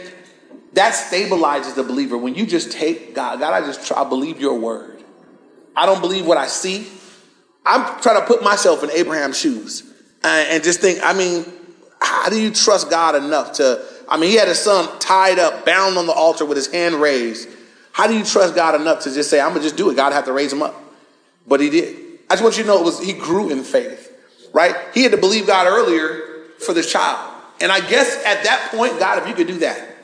that 0.72 0.94
stabilizes 0.94 1.74
the 1.74 1.82
believer 1.82 2.16
when 2.16 2.34
you 2.34 2.46
just 2.46 2.72
take 2.72 3.14
God, 3.14 3.40
God, 3.40 3.52
I 3.52 3.64
just 3.64 3.86
try, 3.86 4.02
I 4.02 4.08
believe 4.08 4.40
your 4.40 4.58
word. 4.58 5.02
I 5.76 5.86
don't 5.86 6.00
believe 6.00 6.26
what 6.26 6.38
I 6.38 6.46
see. 6.46 6.86
I'm 7.64 8.00
trying 8.00 8.20
to 8.20 8.26
put 8.26 8.42
myself 8.42 8.82
in 8.82 8.90
Abraham's 8.90 9.38
shoes 9.38 9.82
and, 10.24 10.48
and 10.48 10.64
just 10.64 10.80
think, 10.80 11.00
I 11.02 11.12
mean, 11.12 11.44
how 12.00 12.28
do 12.28 12.40
you 12.40 12.50
trust 12.50 12.90
God 12.90 13.14
enough 13.14 13.54
to, 13.54 13.84
I 14.08 14.16
mean, 14.16 14.30
he 14.30 14.36
had 14.36 14.48
his 14.48 14.58
son 14.58 14.98
tied 14.98 15.38
up, 15.38 15.66
bound 15.66 15.98
on 15.98 16.06
the 16.06 16.12
altar 16.12 16.44
with 16.44 16.56
his 16.56 16.66
hand 16.68 16.96
raised. 16.96 17.48
How 17.92 18.06
do 18.06 18.16
you 18.16 18.24
trust 18.24 18.54
God 18.54 18.80
enough 18.80 19.02
to 19.04 19.12
just 19.12 19.28
say, 19.28 19.40
I'm 19.40 19.50
gonna 19.50 19.62
just 19.62 19.76
do 19.76 19.90
it? 19.90 19.96
God 19.96 20.12
had 20.12 20.24
to 20.26 20.32
raise 20.32 20.52
him 20.52 20.62
up. 20.62 20.80
But 21.46 21.60
he 21.60 21.70
did. 21.70 21.96
I 22.30 22.34
just 22.34 22.42
want 22.42 22.56
you 22.56 22.62
to 22.62 22.68
know 22.68 22.80
it 22.80 22.84
was 22.84 23.00
he 23.00 23.12
grew 23.12 23.50
in 23.50 23.64
faith, 23.64 24.12
right? 24.52 24.74
He 24.94 25.02
had 25.02 25.12
to 25.12 25.18
believe 25.18 25.46
God 25.46 25.66
earlier 25.66 26.44
for 26.58 26.72
this 26.72 26.90
child. 26.90 27.34
And 27.60 27.72
I 27.72 27.80
guess 27.80 28.16
at 28.24 28.44
that 28.44 28.70
point, 28.70 28.98
God, 28.98 29.22
if 29.22 29.28
you 29.28 29.34
could 29.34 29.46
do 29.46 29.58
that, 29.58 29.96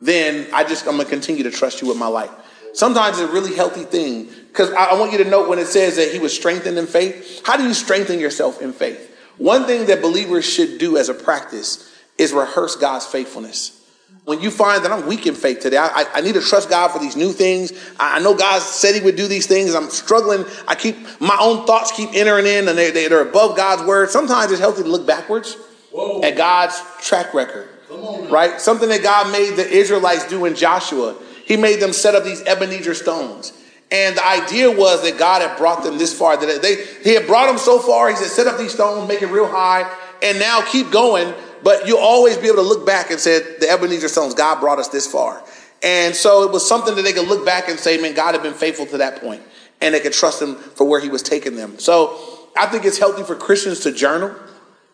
then 0.00 0.46
I 0.52 0.64
just 0.64 0.86
I'm 0.86 0.96
gonna 0.96 1.08
continue 1.08 1.42
to 1.44 1.50
trust 1.50 1.82
you 1.82 1.88
with 1.88 1.96
my 1.96 2.06
life. 2.06 2.30
Sometimes 2.72 3.18
it's 3.18 3.30
a 3.30 3.32
really 3.32 3.54
healthy 3.54 3.84
thing 3.84 4.30
because 4.48 4.72
I 4.72 4.94
want 4.98 5.12
you 5.12 5.18
to 5.18 5.24
note 5.24 5.48
when 5.48 5.58
it 5.58 5.66
says 5.66 5.96
that 5.96 6.12
he 6.12 6.18
was 6.18 6.34
strengthened 6.34 6.76
in 6.76 6.86
faith. 6.86 7.42
How 7.44 7.56
do 7.56 7.62
you 7.62 7.74
strengthen 7.74 8.18
yourself 8.18 8.60
in 8.60 8.72
faith? 8.72 9.16
One 9.36 9.64
thing 9.66 9.86
that 9.86 10.02
believers 10.02 10.44
should 10.44 10.78
do 10.78 10.96
as 10.96 11.08
a 11.08 11.14
practice 11.14 11.93
is 12.18 12.32
rehearse 12.32 12.76
God's 12.76 13.06
faithfulness. 13.06 13.80
When 14.24 14.40
you 14.40 14.50
find 14.50 14.84
that 14.84 14.92
I'm 14.92 15.06
weak 15.06 15.26
in 15.26 15.34
faith 15.34 15.60
today, 15.60 15.76
I, 15.76 16.06
I 16.14 16.20
need 16.22 16.34
to 16.34 16.40
trust 16.40 16.70
God 16.70 16.88
for 16.88 16.98
these 16.98 17.14
new 17.14 17.30
things. 17.30 17.72
I, 18.00 18.16
I 18.16 18.20
know 18.20 18.34
God 18.34 18.62
said 18.62 18.94
He 18.94 19.02
would 19.02 19.16
do 19.16 19.28
these 19.28 19.46
things. 19.46 19.74
I'm 19.74 19.90
struggling. 19.90 20.46
I 20.66 20.74
keep 20.74 20.96
my 21.20 21.36
own 21.38 21.66
thoughts 21.66 21.92
keep 21.92 22.10
entering 22.14 22.46
in, 22.46 22.68
and 22.68 22.78
they, 22.78 22.90
they, 22.90 23.06
are 23.06 23.20
above 23.20 23.56
God's 23.56 23.82
word. 23.82 24.08
Sometimes 24.08 24.50
it's 24.50 24.60
healthy 24.60 24.82
to 24.82 24.88
look 24.88 25.06
backwards 25.06 25.56
Whoa. 25.92 26.22
at 26.22 26.38
God's 26.38 26.80
track 27.02 27.34
record, 27.34 27.68
right? 28.30 28.58
Something 28.60 28.88
that 28.88 29.02
God 29.02 29.30
made 29.30 29.56
the 29.56 29.68
Israelites 29.68 30.26
do 30.26 30.46
in 30.46 30.54
Joshua. 30.54 31.16
He 31.44 31.58
made 31.58 31.80
them 31.80 31.92
set 31.92 32.14
up 32.14 32.24
these 32.24 32.42
Ebenezer 32.44 32.94
stones. 32.94 33.52
And 33.90 34.16
the 34.16 34.26
idea 34.26 34.70
was 34.70 35.02
that 35.02 35.18
God 35.18 35.42
had 35.42 35.58
brought 35.58 35.84
them 35.84 35.98
this 35.98 36.18
far. 36.18 36.38
That 36.38 36.62
they 36.62 36.82
He 37.02 37.14
had 37.14 37.26
brought 37.26 37.48
them 37.48 37.58
so 37.58 37.78
far. 37.78 38.08
He 38.08 38.16
said, 38.16 38.28
"Set 38.28 38.46
up 38.46 38.58
these 38.58 38.72
stones, 38.72 39.06
make 39.06 39.20
it 39.20 39.26
real 39.26 39.46
high, 39.46 39.88
and 40.22 40.38
now 40.38 40.62
keep 40.62 40.90
going." 40.90 41.34
But 41.64 41.88
you'll 41.88 41.98
always 41.98 42.36
be 42.36 42.46
able 42.46 42.58
to 42.58 42.62
look 42.62 42.86
back 42.86 43.10
and 43.10 43.18
say, 43.18 43.40
"The 43.58 43.68
Ebenezer 43.68 44.08
stones, 44.08 44.34
God 44.34 44.60
brought 44.60 44.78
us 44.78 44.88
this 44.88 45.06
far." 45.06 45.42
And 45.82 46.14
so 46.14 46.44
it 46.44 46.52
was 46.52 46.66
something 46.66 46.94
that 46.94 47.02
they 47.02 47.12
could 47.12 47.26
look 47.26 47.44
back 47.44 47.68
and 47.68 47.80
say, 47.80 47.96
"Man, 47.96 48.14
God 48.14 48.34
had 48.34 48.42
been 48.42 48.54
faithful 48.54 48.86
to 48.86 48.98
that 48.98 49.20
point," 49.20 49.42
and 49.80 49.94
they 49.94 50.00
could 50.00 50.12
trust 50.12 50.40
Him 50.40 50.56
for 50.56 50.84
where 50.84 51.00
He 51.00 51.08
was 51.08 51.22
taking 51.22 51.56
them. 51.56 51.78
So 51.78 52.16
I 52.56 52.66
think 52.66 52.84
it's 52.84 52.98
healthy 52.98 53.22
for 53.24 53.34
Christians 53.34 53.80
to 53.80 53.92
journal. 53.92 54.30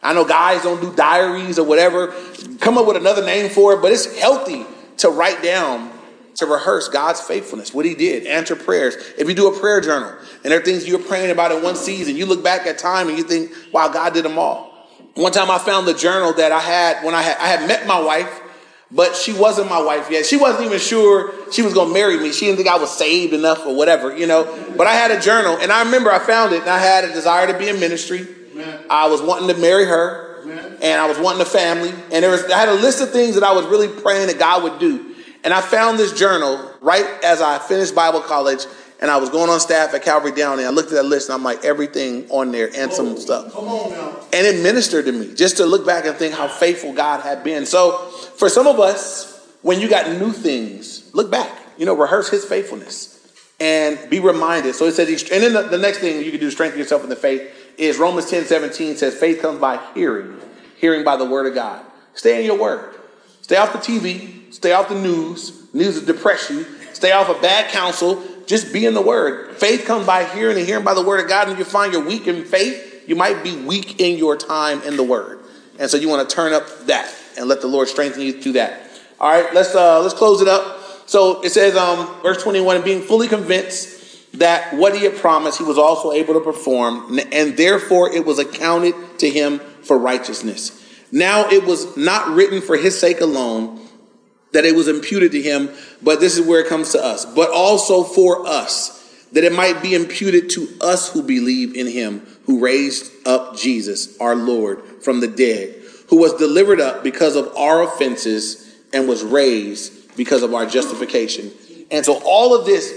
I 0.02 0.14
know 0.14 0.24
guys 0.24 0.62
don't 0.62 0.80
do 0.80 0.92
diaries 0.94 1.58
or 1.58 1.64
whatever. 1.64 2.14
Come 2.60 2.78
up 2.78 2.86
with 2.86 2.96
another 2.96 3.24
name 3.24 3.50
for 3.50 3.74
it, 3.74 3.82
but 3.82 3.92
it's 3.92 4.16
healthy 4.18 4.64
to 4.98 5.10
write 5.10 5.42
down 5.42 5.92
to 6.36 6.46
rehearse 6.46 6.88
God's 6.88 7.20
faithfulness, 7.20 7.74
what 7.74 7.84
He 7.84 7.94
did, 7.94 8.26
answer 8.26 8.56
prayers. 8.56 8.96
If 9.18 9.28
you 9.28 9.34
do 9.34 9.48
a 9.48 9.58
prayer 9.58 9.80
journal 9.80 10.12
and 10.42 10.52
there 10.52 10.60
are 10.60 10.64
things 10.64 10.86
you're 10.88 10.98
praying 10.98 11.30
about 11.30 11.52
in 11.52 11.62
one 11.62 11.76
season, 11.76 12.16
you 12.16 12.24
look 12.24 12.42
back 12.42 12.66
at 12.66 12.78
time 12.78 13.08
and 13.08 13.18
you 13.18 13.24
think, 13.24 13.52
wow, 13.72 13.88
God 13.88 14.14
did 14.14 14.24
them 14.24 14.38
all. 14.38 14.69
One 15.14 15.32
time 15.32 15.50
I 15.50 15.58
found 15.58 15.86
the 15.86 15.94
journal 15.94 16.32
that 16.34 16.52
I 16.52 16.60
had 16.60 17.04
when 17.04 17.14
I 17.14 17.22
had 17.22 17.36
I 17.38 17.46
had 17.48 17.66
met 17.66 17.86
my 17.86 18.00
wife, 18.00 18.40
but 18.90 19.16
she 19.16 19.32
wasn't 19.32 19.68
my 19.68 19.82
wife 19.82 20.10
yet. 20.10 20.24
She 20.24 20.36
wasn't 20.36 20.66
even 20.66 20.78
sure 20.78 21.32
she 21.52 21.62
was 21.62 21.74
gonna 21.74 21.92
marry 21.92 22.18
me. 22.18 22.32
She 22.32 22.46
didn't 22.46 22.58
think 22.58 22.68
I 22.68 22.78
was 22.78 22.90
saved 22.96 23.32
enough 23.32 23.66
or 23.66 23.74
whatever, 23.74 24.16
you 24.16 24.26
know. 24.26 24.44
But 24.76 24.86
I 24.86 24.94
had 24.94 25.10
a 25.10 25.20
journal 25.20 25.58
and 25.60 25.72
I 25.72 25.82
remember 25.82 26.10
I 26.10 26.18
found 26.18 26.52
it 26.52 26.60
and 26.60 26.70
I 26.70 26.78
had 26.78 27.04
a 27.04 27.12
desire 27.12 27.50
to 27.52 27.58
be 27.58 27.68
in 27.68 27.80
ministry. 27.80 28.26
Amen. 28.52 28.84
I 28.88 29.08
was 29.08 29.20
wanting 29.20 29.48
to 29.48 29.60
marry 29.60 29.84
her. 29.84 30.42
Amen. 30.42 30.78
And 30.80 31.00
I 31.00 31.06
was 31.06 31.18
wanting 31.18 31.42
a 31.42 31.46
family. 31.46 31.90
And 31.90 32.22
there 32.22 32.30
was 32.30 32.44
I 32.44 32.58
had 32.58 32.68
a 32.68 32.74
list 32.74 33.00
of 33.00 33.10
things 33.10 33.34
that 33.34 33.44
I 33.44 33.52
was 33.52 33.66
really 33.66 33.88
praying 33.88 34.28
that 34.28 34.38
God 34.38 34.62
would 34.62 34.78
do. 34.78 35.14
And 35.42 35.54
I 35.54 35.60
found 35.60 35.98
this 35.98 36.12
journal 36.12 36.72
right 36.80 37.06
as 37.24 37.40
I 37.40 37.58
finished 37.58 37.94
Bible 37.94 38.20
college 38.20 38.64
and 39.00 39.10
I 39.10 39.16
was 39.16 39.30
going 39.30 39.50
on 39.50 39.60
staff 39.60 39.94
at 39.94 40.02
Calvary 40.02 40.32
Downey. 40.32 40.64
I 40.64 40.70
looked 40.70 40.88
at 40.88 40.94
that 40.94 41.04
list 41.04 41.28
and 41.28 41.34
I'm 41.34 41.42
like, 41.42 41.64
everything 41.64 42.30
on 42.30 42.52
there 42.52 42.70
and 42.74 42.92
some 42.92 43.16
stuff. 43.18 43.52
Come 43.52 43.68
on 43.68 43.90
now. 43.90 44.16
And 44.32 44.46
it 44.46 44.62
ministered 44.62 45.06
to 45.06 45.12
me 45.12 45.34
just 45.34 45.56
to 45.56 45.66
look 45.66 45.86
back 45.86 46.04
and 46.04 46.14
think 46.16 46.34
how 46.34 46.48
faithful 46.48 46.92
God 46.92 47.22
had 47.22 47.42
been. 47.42 47.66
So 47.66 47.96
for 48.36 48.48
some 48.48 48.66
of 48.66 48.78
us, 48.78 49.26
when 49.62 49.80
you 49.80 49.88
got 49.88 50.10
new 50.18 50.32
things, 50.32 51.10
look 51.14 51.30
back, 51.30 51.50
you 51.78 51.86
know, 51.86 51.94
rehearse 51.94 52.28
his 52.30 52.44
faithfulness 52.44 53.16
and 53.58 53.98
be 54.10 54.20
reminded. 54.20 54.74
So 54.74 54.86
it 54.86 54.92
says, 54.92 55.08
and 55.30 55.42
then 55.42 55.52
the, 55.52 55.62
the 55.62 55.78
next 55.78 55.98
thing 55.98 56.18
you 56.24 56.30
can 56.30 56.40
do 56.40 56.46
to 56.46 56.50
strengthen 56.50 56.78
yourself 56.78 57.02
in 57.02 57.10
the 57.10 57.16
faith 57.16 57.50
is 57.78 57.98
Romans 57.98 58.30
10 58.30 58.44
17 58.44 58.96
says, 58.96 59.14
faith 59.14 59.40
comes 59.40 59.58
by 59.58 59.80
hearing, 59.94 60.38
hearing 60.76 61.04
by 61.04 61.16
the 61.16 61.24
word 61.24 61.46
of 61.46 61.54
God. 61.54 61.84
Stay 62.14 62.40
in 62.40 62.46
your 62.46 62.58
word. 62.58 62.94
Stay 63.42 63.56
off 63.56 63.72
the 63.72 63.78
TV, 63.78 64.40
Stay 64.50 64.72
off 64.72 64.88
the 64.88 65.00
news. 65.00 65.72
News 65.72 65.98
will 65.98 66.06
depress 66.06 66.50
you. 66.50 66.66
Stay 66.92 67.12
off 67.12 67.28
of 67.28 67.40
bad 67.40 67.70
counsel. 67.70 68.22
Just 68.50 68.72
be 68.72 68.84
in 68.84 68.94
the 68.94 69.00
word. 69.00 69.54
Faith 69.58 69.84
comes 69.84 70.06
by 70.06 70.24
hearing 70.24 70.58
and 70.58 70.66
hearing 70.66 70.82
by 70.82 70.92
the 70.92 71.04
word 71.04 71.20
of 71.20 71.28
God. 71.28 71.44
And 71.44 71.52
if 71.52 71.58
you 71.60 71.64
find 71.64 71.92
you're 71.92 72.04
weak 72.04 72.26
in 72.26 72.44
faith, 72.44 73.04
you 73.06 73.14
might 73.14 73.44
be 73.44 73.56
weak 73.56 74.00
in 74.00 74.18
your 74.18 74.36
time 74.36 74.82
in 74.82 74.96
the 74.96 75.04
word. 75.04 75.38
And 75.78 75.88
so 75.88 75.96
you 75.96 76.08
want 76.08 76.28
to 76.28 76.34
turn 76.34 76.52
up 76.52 76.64
that 76.86 77.14
and 77.38 77.46
let 77.46 77.60
the 77.60 77.68
Lord 77.68 77.86
strengthen 77.86 78.22
you 78.22 78.42
through 78.42 78.54
that. 78.54 78.90
All 79.20 79.30
right, 79.30 79.54
let's 79.54 79.72
uh 79.76 80.02
let's 80.02 80.14
close 80.14 80.40
it 80.40 80.48
up. 80.48 80.80
So 81.06 81.42
it 81.42 81.50
says, 81.50 81.76
um, 81.76 82.08
verse 82.22 82.42
21, 82.42 82.82
being 82.82 83.02
fully 83.02 83.28
convinced 83.28 84.32
that 84.38 84.74
what 84.74 84.96
he 84.96 85.04
had 85.04 85.14
promised 85.14 85.58
he 85.58 85.64
was 85.64 85.78
also 85.78 86.10
able 86.10 86.34
to 86.34 86.40
perform, 86.40 87.20
and 87.30 87.56
therefore 87.56 88.12
it 88.12 88.26
was 88.26 88.40
accounted 88.40 88.94
to 89.20 89.30
him 89.30 89.60
for 89.60 89.96
righteousness. 89.96 90.76
Now 91.12 91.48
it 91.50 91.64
was 91.64 91.96
not 91.96 92.34
written 92.34 92.60
for 92.60 92.76
his 92.76 92.98
sake 92.98 93.20
alone 93.20 93.79
that 94.52 94.64
it 94.64 94.74
was 94.74 94.88
imputed 94.88 95.32
to 95.32 95.42
him, 95.42 95.70
but 96.02 96.20
this 96.20 96.36
is 96.36 96.46
where 96.46 96.60
it 96.60 96.68
comes 96.68 96.90
to 96.92 97.02
us, 97.02 97.24
but 97.24 97.50
also 97.50 98.02
for 98.02 98.46
us, 98.46 98.96
that 99.32 99.44
it 99.44 99.52
might 99.52 99.80
be 99.82 99.94
imputed 99.94 100.50
to 100.50 100.68
us 100.80 101.12
who 101.12 101.22
believe 101.22 101.76
in 101.76 101.86
him 101.86 102.26
who 102.46 102.58
raised 102.58 103.12
up 103.26 103.56
Jesus, 103.56 104.18
our 104.18 104.34
Lord, 104.34 104.82
from 105.02 105.20
the 105.20 105.28
dead, 105.28 105.76
who 106.08 106.16
was 106.16 106.34
delivered 106.34 106.80
up 106.80 107.04
because 107.04 107.36
of 107.36 107.54
our 107.56 107.82
offenses 107.82 108.74
and 108.92 109.06
was 109.06 109.22
raised 109.22 110.16
because 110.16 110.42
of 110.42 110.52
our 110.52 110.66
justification. 110.66 111.52
And 111.92 112.04
so 112.04 112.20
all 112.24 112.58
of 112.58 112.66
this, 112.66 112.92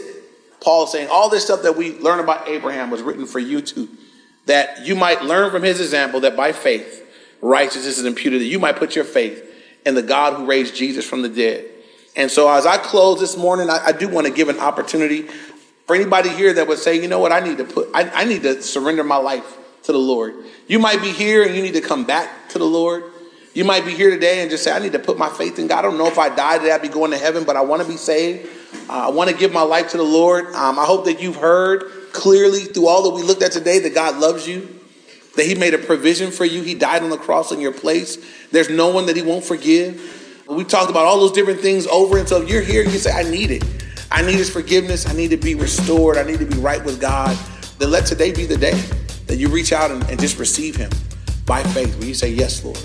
Paul 0.59 0.85
is 0.85 0.91
saying, 0.91 1.09
all 1.11 1.29
this 1.29 1.43
stuff 1.45 1.61
that 1.63 1.77
we 1.77 1.91
learn 1.99 2.19
about 2.19 2.47
Abraham 2.47 2.89
was 2.89 3.03
written 3.03 3.27
for 3.27 3.37
you 3.37 3.61
too, 3.61 3.89
that 4.47 4.87
you 4.87 4.95
might 4.95 5.21
learn 5.21 5.51
from 5.51 5.61
his 5.61 5.79
example 5.79 6.21
that 6.21 6.35
by 6.35 6.51
faith, 6.51 7.07
righteousness 7.39 7.99
is 7.99 8.05
imputed, 8.05 8.41
that 8.41 8.45
you 8.45 8.59
might 8.59 8.77
put 8.77 8.95
your 8.95 9.05
faith 9.05 9.52
and 9.85 9.95
the 9.95 10.01
God 10.01 10.33
who 10.33 10.45
raised 10.45 10.75
Jesus 10.75 11.05
from 11.05 11.21
the 11.21 11.29
dead. 11.29 11.69
And 12.15 12.29
so 12.29 12.49
as 12.49 12.65
I 12.65 12.77
close 12.77 13.19
this 13.19 13.37
morning, 13.37 13.69
I, 13.69 13.87
I 13.87 13.91
do 13.91 14.07
want 14.07 14.27
to 14.27 14.33
give 14.33 14.49
an 14.49 14.59
opportunity 14.59 15.23
for 15.87 15.95
anybody 15.95 16.29
here 16.29 16.53
that 16.53 16.67
would 16.67 16.77
say, 16.77 17.01
you 17.01 17.07
know 17.07 17.19
what, 17.19 17.31
I 17.31 17.39
need 17.39 17.57
to 17.57 17.65
put, 17.65 17.89
I, 17.93 18.09
I 18.09 18.23
need 18.25 18.43
to 18.43 18.61
surrender 18.61 19.03
my 19.03 19.17
life 19.17 19.57
to 19.83 19.91
the 19.91 19.97
Lord. 19.97 20.35
You 20.67 20.79
might 20.79 21.01
be 21.01 21.11
here 21.11 21.43
and 21.43 21.55
you 21.55 21.61
need 21.61 21.73
to 21.73 21.81
come 21.81 22.05
back 22.05 22.49
to 22.49 22.59
the 22.59 22.65
Lord. 22.65 23.03
You 23.53 23.65
might 23.65 23.85
be 23.85 23.91
here 23.91 24.09
today 24.09 24.41
and 24.41 24.49
just 24.49 24.63
say, 24.63 24.71
I 24.71 24.79
need 24.79 24.93
to 24.93 24.99
put 24.99 25.17
my 25.17 25.29
faith 25.29 25.59
in 25.59 25.67
God. 25.67 25.79
I 25.79 25.81
don't 25.81 25.97
know 25.97 26.07
if 26.07 26.17
I 26.17 26.33
die 26.33 26.57
today, 26.57 26.71
I'd 26.71 26.81
be 26.81 26.87
going 26.87 27.11
to 27.11 27.17
heaven, 27.17 27.43
but 27.43 27.55
I 27.55 27.61
want 27.61 27.81
to 27.81 27.87
be 27.87 27.97
saved. 27.97 28.49
Uh, 28.89 29.07
I 29.07 29.09
want 29.09 29.29
to 29.29 29.35
give 29.35 29.51
my 29.51 29.61
life 29.61 29.91
to 29.91 29.97
the 29.97 30.03
Lord. 30.03 30.45
Um, 30.47 30.79
I 30.79 30.85
hope 30.85 31.05
that 31.05 31.21
you've 31.21 31.35
heard 31.35 32.11
clearly 32.13 32.61
through 32.61 32.87
all 32.87 33.03
that 33.03 33.15
we 33.15 33.21
looked 33.21 33.43
at 33.43 33.51
today 33.51 33.79
that 33.79 33.93
God 33.93 34.17
loves 34.19 34.47
you 34.47 34.79
that 35.35 35.45
he 35.45 35.55
made 35.55 35.73
a 35.73 35.77
provision 35.77 36.31
for 36.31 36.45
you. 36.45 36.61
He 36.61 36.75
died 36.75 37.03
on 37.03 37.09
the 37.09 37.17
cross 37.17 37.51
in 37.51 37.59
your 37.59 37.73
place. 37.73 38.17
There's 38.51 38.69
no 38.69 38.89
one 38.89 39.07
that 39.07 39.15
he 39.15 39.21
won't 39.21 39.43
forgive. 39.43 40.45
We 40.47 40.63
talked 40.63 40.89
about 40.89 41.05
all 41.05 41.19
those 41.19 41.31
different 41.31 41.61
things 41.61 41.87
over. 41.87 42.17
And 42.17 42.27
so 42.27 42.41
if 42.41 42.49
you're 42.49 42.61
here, 42.61 42.83
you 42.83 42.97
say, 42.99 43.11
I 43.11 43.23
need 43.29 43.49
it. 43.49 43.63
I 44.11 44.21
need 44.21 44.35
his 44.35 44.49
forgiveness. 44.49 45.07
I 45.07 45.13
need 45.13 45.29
to 45.29 45.37
be 45.37 45.55
restored. 45.55 46.17
I 46.17 46.23
need 46.23 46.39
to 46.39 46.45
be 46.45 46.57
right 46.57 46.83
with 46.83 47.01
God. 47.01 47.35
Then 47.79 47.89
let 47.89 48.05
today 48.05 48.31
be 48.31 48.45
the 48.45 48.57
day 48.57 48.79
that 49.27 49.37
you 49.37 49.49
reach 49.49 49.73
out 49.73 49.89
and, 49.89 50.03
and 50.09 50.19
just 50.19 50.37
receive 50.37 50.75
him 50.75 50.91
by 51.45 51.63
faith, 51.63 51.97
When 51.97 52.07
you 52.07 52.13
say, 52.13 52.29
Yes, 52.29 52.63
Lord. 52.63 52.77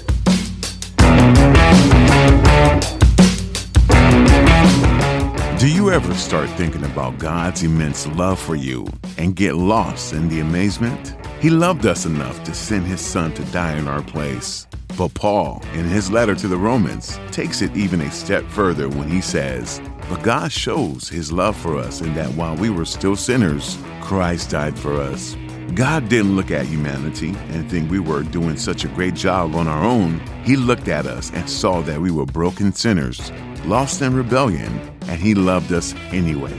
Do 5.58 5.68
you 5.68 5.90
ever 5.90 6.14
start 6.14 6.48
thinking 6.50 6.84
about 6.84 7.18
God's 7.18 7.64
immense 7.64 8.06
love 8.06 8.38
for 8.38 8.54
you 8.54 8.86
and 9.18 9.34
get 9.34 9.54
lost 9.56 10.12
in 10.12 10.28
the 10.28 10.40
amazement? 10.40 11.14
He 11.40 11.50
loved 11.50 11.86
us 11.86 12.04
enough 12.04 12.42
to 12.44 12.52
send 12.52 12.86
his 12.86 13.00
son 13.00 13.32
to 13.34 13.44
die 13.52 13.76
in 13.76 13.86
our 13.86 14.02
place. 14.02 14.66
But 14.96 15.14
Paul, 15.14 15.62
in 15.72 15.84
his 15.84 16.10
letter 16.10 16.34
to 16.34 16.48
the 16.48 16.56
Romans, 16.56 17.16
takes 17.30 17.62
it 17.62 17.76
even 17.76 18.00
a 18.00 18.10
step 18.10 18.42
further 18.46 18.88
when 18.88 19.08
he 19.08 19.20
says, 19.20 19.80
But 20.10 20.24
God 20.24 20.50
shows 20.50 21.08
his 21.08 21.30
love 21.30 21.56
for 21.56 21.78
us 21.78 22.00
in 22.00 22.12
that 22.14 22.34
while 22.34 22.56
we 22.56 22.70
were 22.70 22.84
still 22.84 23.14
sinners, 23.14 23.78
Christ 24.00 24.50
died 24.50 24.76
for 24.76 24.94
us. 24.94 25.36
God 25.76 26.08
didn't 26.08 26.34
look 26.34 26.50
at 26.50 26.66
humanity 26.66 27.36
and 27.50 27.70
think 27.70 27.88
we 27.88 28.00
were 28.00 28.24
doing 28.24 28.56
such 28.56 28.84
a 28.84 28.88
great 28.88 29.14
job 29.14 29.54
on 29.54 29.68
our 29.68 29.84
own. 29.84 30.20
He 30.42 30.56
looked 30.56 30.88
at 30.88 31.06
us 31.06 31.30
and 31.32 31.48
saw 31.48 31.82
that 31.82 32.00
we 32.00 32.10
were 32.10 32.26
broken 32.26 32.72
sinners, 32.72 33.30
lost 33.64 34.02
in 34.02 34.12
rebellion, 34.12 34.72
and 35.02 35.20
He 35.20 35.36
loved 35.36 35.72
us 35.72 35.94
anyway. 36.10 36.56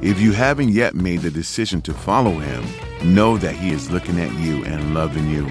If 0.00 0.18
you 0.18 0.32
haven't 0.32 0.70
yet 0.70 0.94
made 0.94 1.20
the 1.20 1.30
decision 1.30 1.82
to 1.82 1.92
follow 1.92 2.38
Him, 2.38 2.64
know 3.04 3.38
that 3.38 3.54
He 3.54 3.70
is 3.70 3.90
looking 3.90 4.18
at 4.20 4.32
you 4.34 4.64
and 4.64 4.94
loving 4.94 5.28
you. 5.28 5.50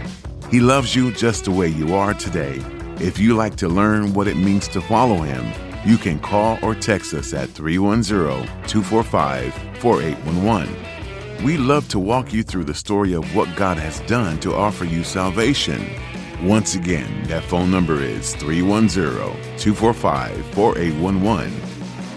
He 0.49 0.59
loves 0.59 0.95
you 0.95 1.11
just 1.11 1.45
the 1.45 1.51
way 1.51 1.67
you 1.67 1.95
are 1.95 2.13
today. 2.13 2.61
If 2.99 3.17
you 3.17 3.35
like 3.35 3.55
to 3.55 3.67
learn 3.67 4.13
what 4.13 4.27
it 4.27 4.37
means 4.37 4.67
to 4.69 4.81
follow 4.81 5.21
him, 5.21 5.51
you 5.83 5.97
can 5.97 6.19
call 6.19 6.59
or 6.61 6.75
text 6.75 7.13
us 7.13 7.33
at 7.33 7.49
310 7.49 8.47
245 8.67 9.53
4811. 9.79 11.43
We 11.43 11.57
love 11.57 11.89
to 11.89 11.99
walk 11.99 12.31
you 12.31 12.43
through 12.43 12.65
the 12.65 12.73
story 12.73 13.13
of 13.13 13.35
what 13.35 13.53
God 13.55 13.77
has 13.77 13.99
done 14.01 14.39
to 14.41 14.53
offer 14.53 14.85
you 14.85 15.03
salvation. 15.03 15.85
Once 16.43 16.75
again, 16.75 17.23
that 17.23 17.43
phone 17.43 17.71
number 17.71 18.01
is 18.01 18.35
310 18.35 18.97
245 19.57 20.45
4811. 20.53 21.72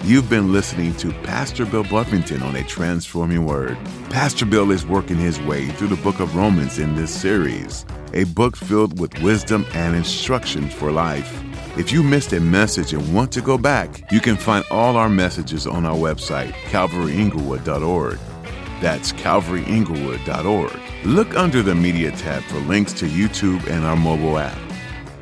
You've 0.07 0.31
been 0.31 0.53
listening 0.53 0.95
to 0.99 1.11
Pastor 1.25 1.66
Bill 1.66 1.83
Buffington 1.83 2.40
on 2.40 2.55
A 2.55 2.62
Transforming 2.62 3.45
Word. 3.45 3.77
Pastor 4.09 4.47
Bill 4.47 4.71
is 4.71 4.87
working 4.87 5.16
his 5.16 5.40
way 5.40 5.66
through 5.71 5.88
the 5.88 5.97
book 5.97 6.21
of 6.21 6.37
Romans 6.37 6.79
in 6.79 6.95
this 6.95 7.11
series, 7.11 7.85
a 8.14 8.23
book 8.23 8.57
filled 8.57 9.01
with 9.01 9.21
wisdom 9.21 9.66
and 9.75 9.97
instructions 9.97 10.73
for 10.73 10.92
life. 10.92 11.42
If 11.77 11.90
you 11.90 12.05
missed 12.05 12.33
a 12.35 12.38
message 12.38 12.92
and 12.92 13.12
want 13.12 13.33
to 13.33 13.40
go 13.40 13.59
back, 13.59 14.12
you 14.12 14.21
can 14.21 14.37
find 14.37 14.64
all 14.71 14.97
our 14.97 15.09
messages 15.09 15.66
on 15.66 15.85
our 15.85 15.97
website, 15.97 16.53
calvaryinglewood.org. 16.71 18.21
That's 18.81 19.11
calvaryinglewood.org. 19.11 21.05
Look 21.05 21.37
under 21.37 21.62
the 21.64 21.75
media 21.75 22.12
tab 22.12 22.45
for 22.45 22.61
links 22.61 22.92
to 22.92 23.07
YouTube 23.07 23.66
and 23.66 23.85
our 23.85 23.97
mobile 23.97 24.38
app. 24.38 24.57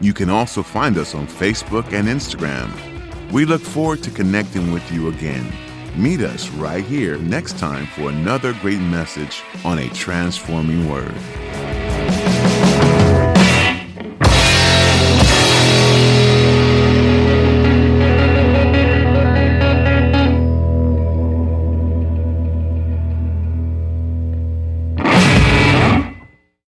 You 0.03 0.13
can 0.13 0.29
also 0.29 0.63
find 0.63 0.99
us 0.99 1.15
on 1.15 1.27
Facebook 1.27 1.95
and 1.95 2.07
Instagram. 2.07 2.94
We 3.33 3.45
look 3.45 3.63
forward 3.63 4.03
to 4.05 4.11
connecting 4.11 4.73
with 4.73 4.91
you 4.93 5.09
again. 5.09 5.53
Meet 5.97 6.21
us 6.23 6.49
right 6.51 6.85
here 6.85 7.19
next 7.19 7.59
time 7.59 7.87
for 7.87 8.11
another 8.11 8.53
great 8.55 8.81
message 8.81 9.43
on 9.65 9.79
a 9.79 9.89
transforming 9.91 10.89
word. 10.89 11.15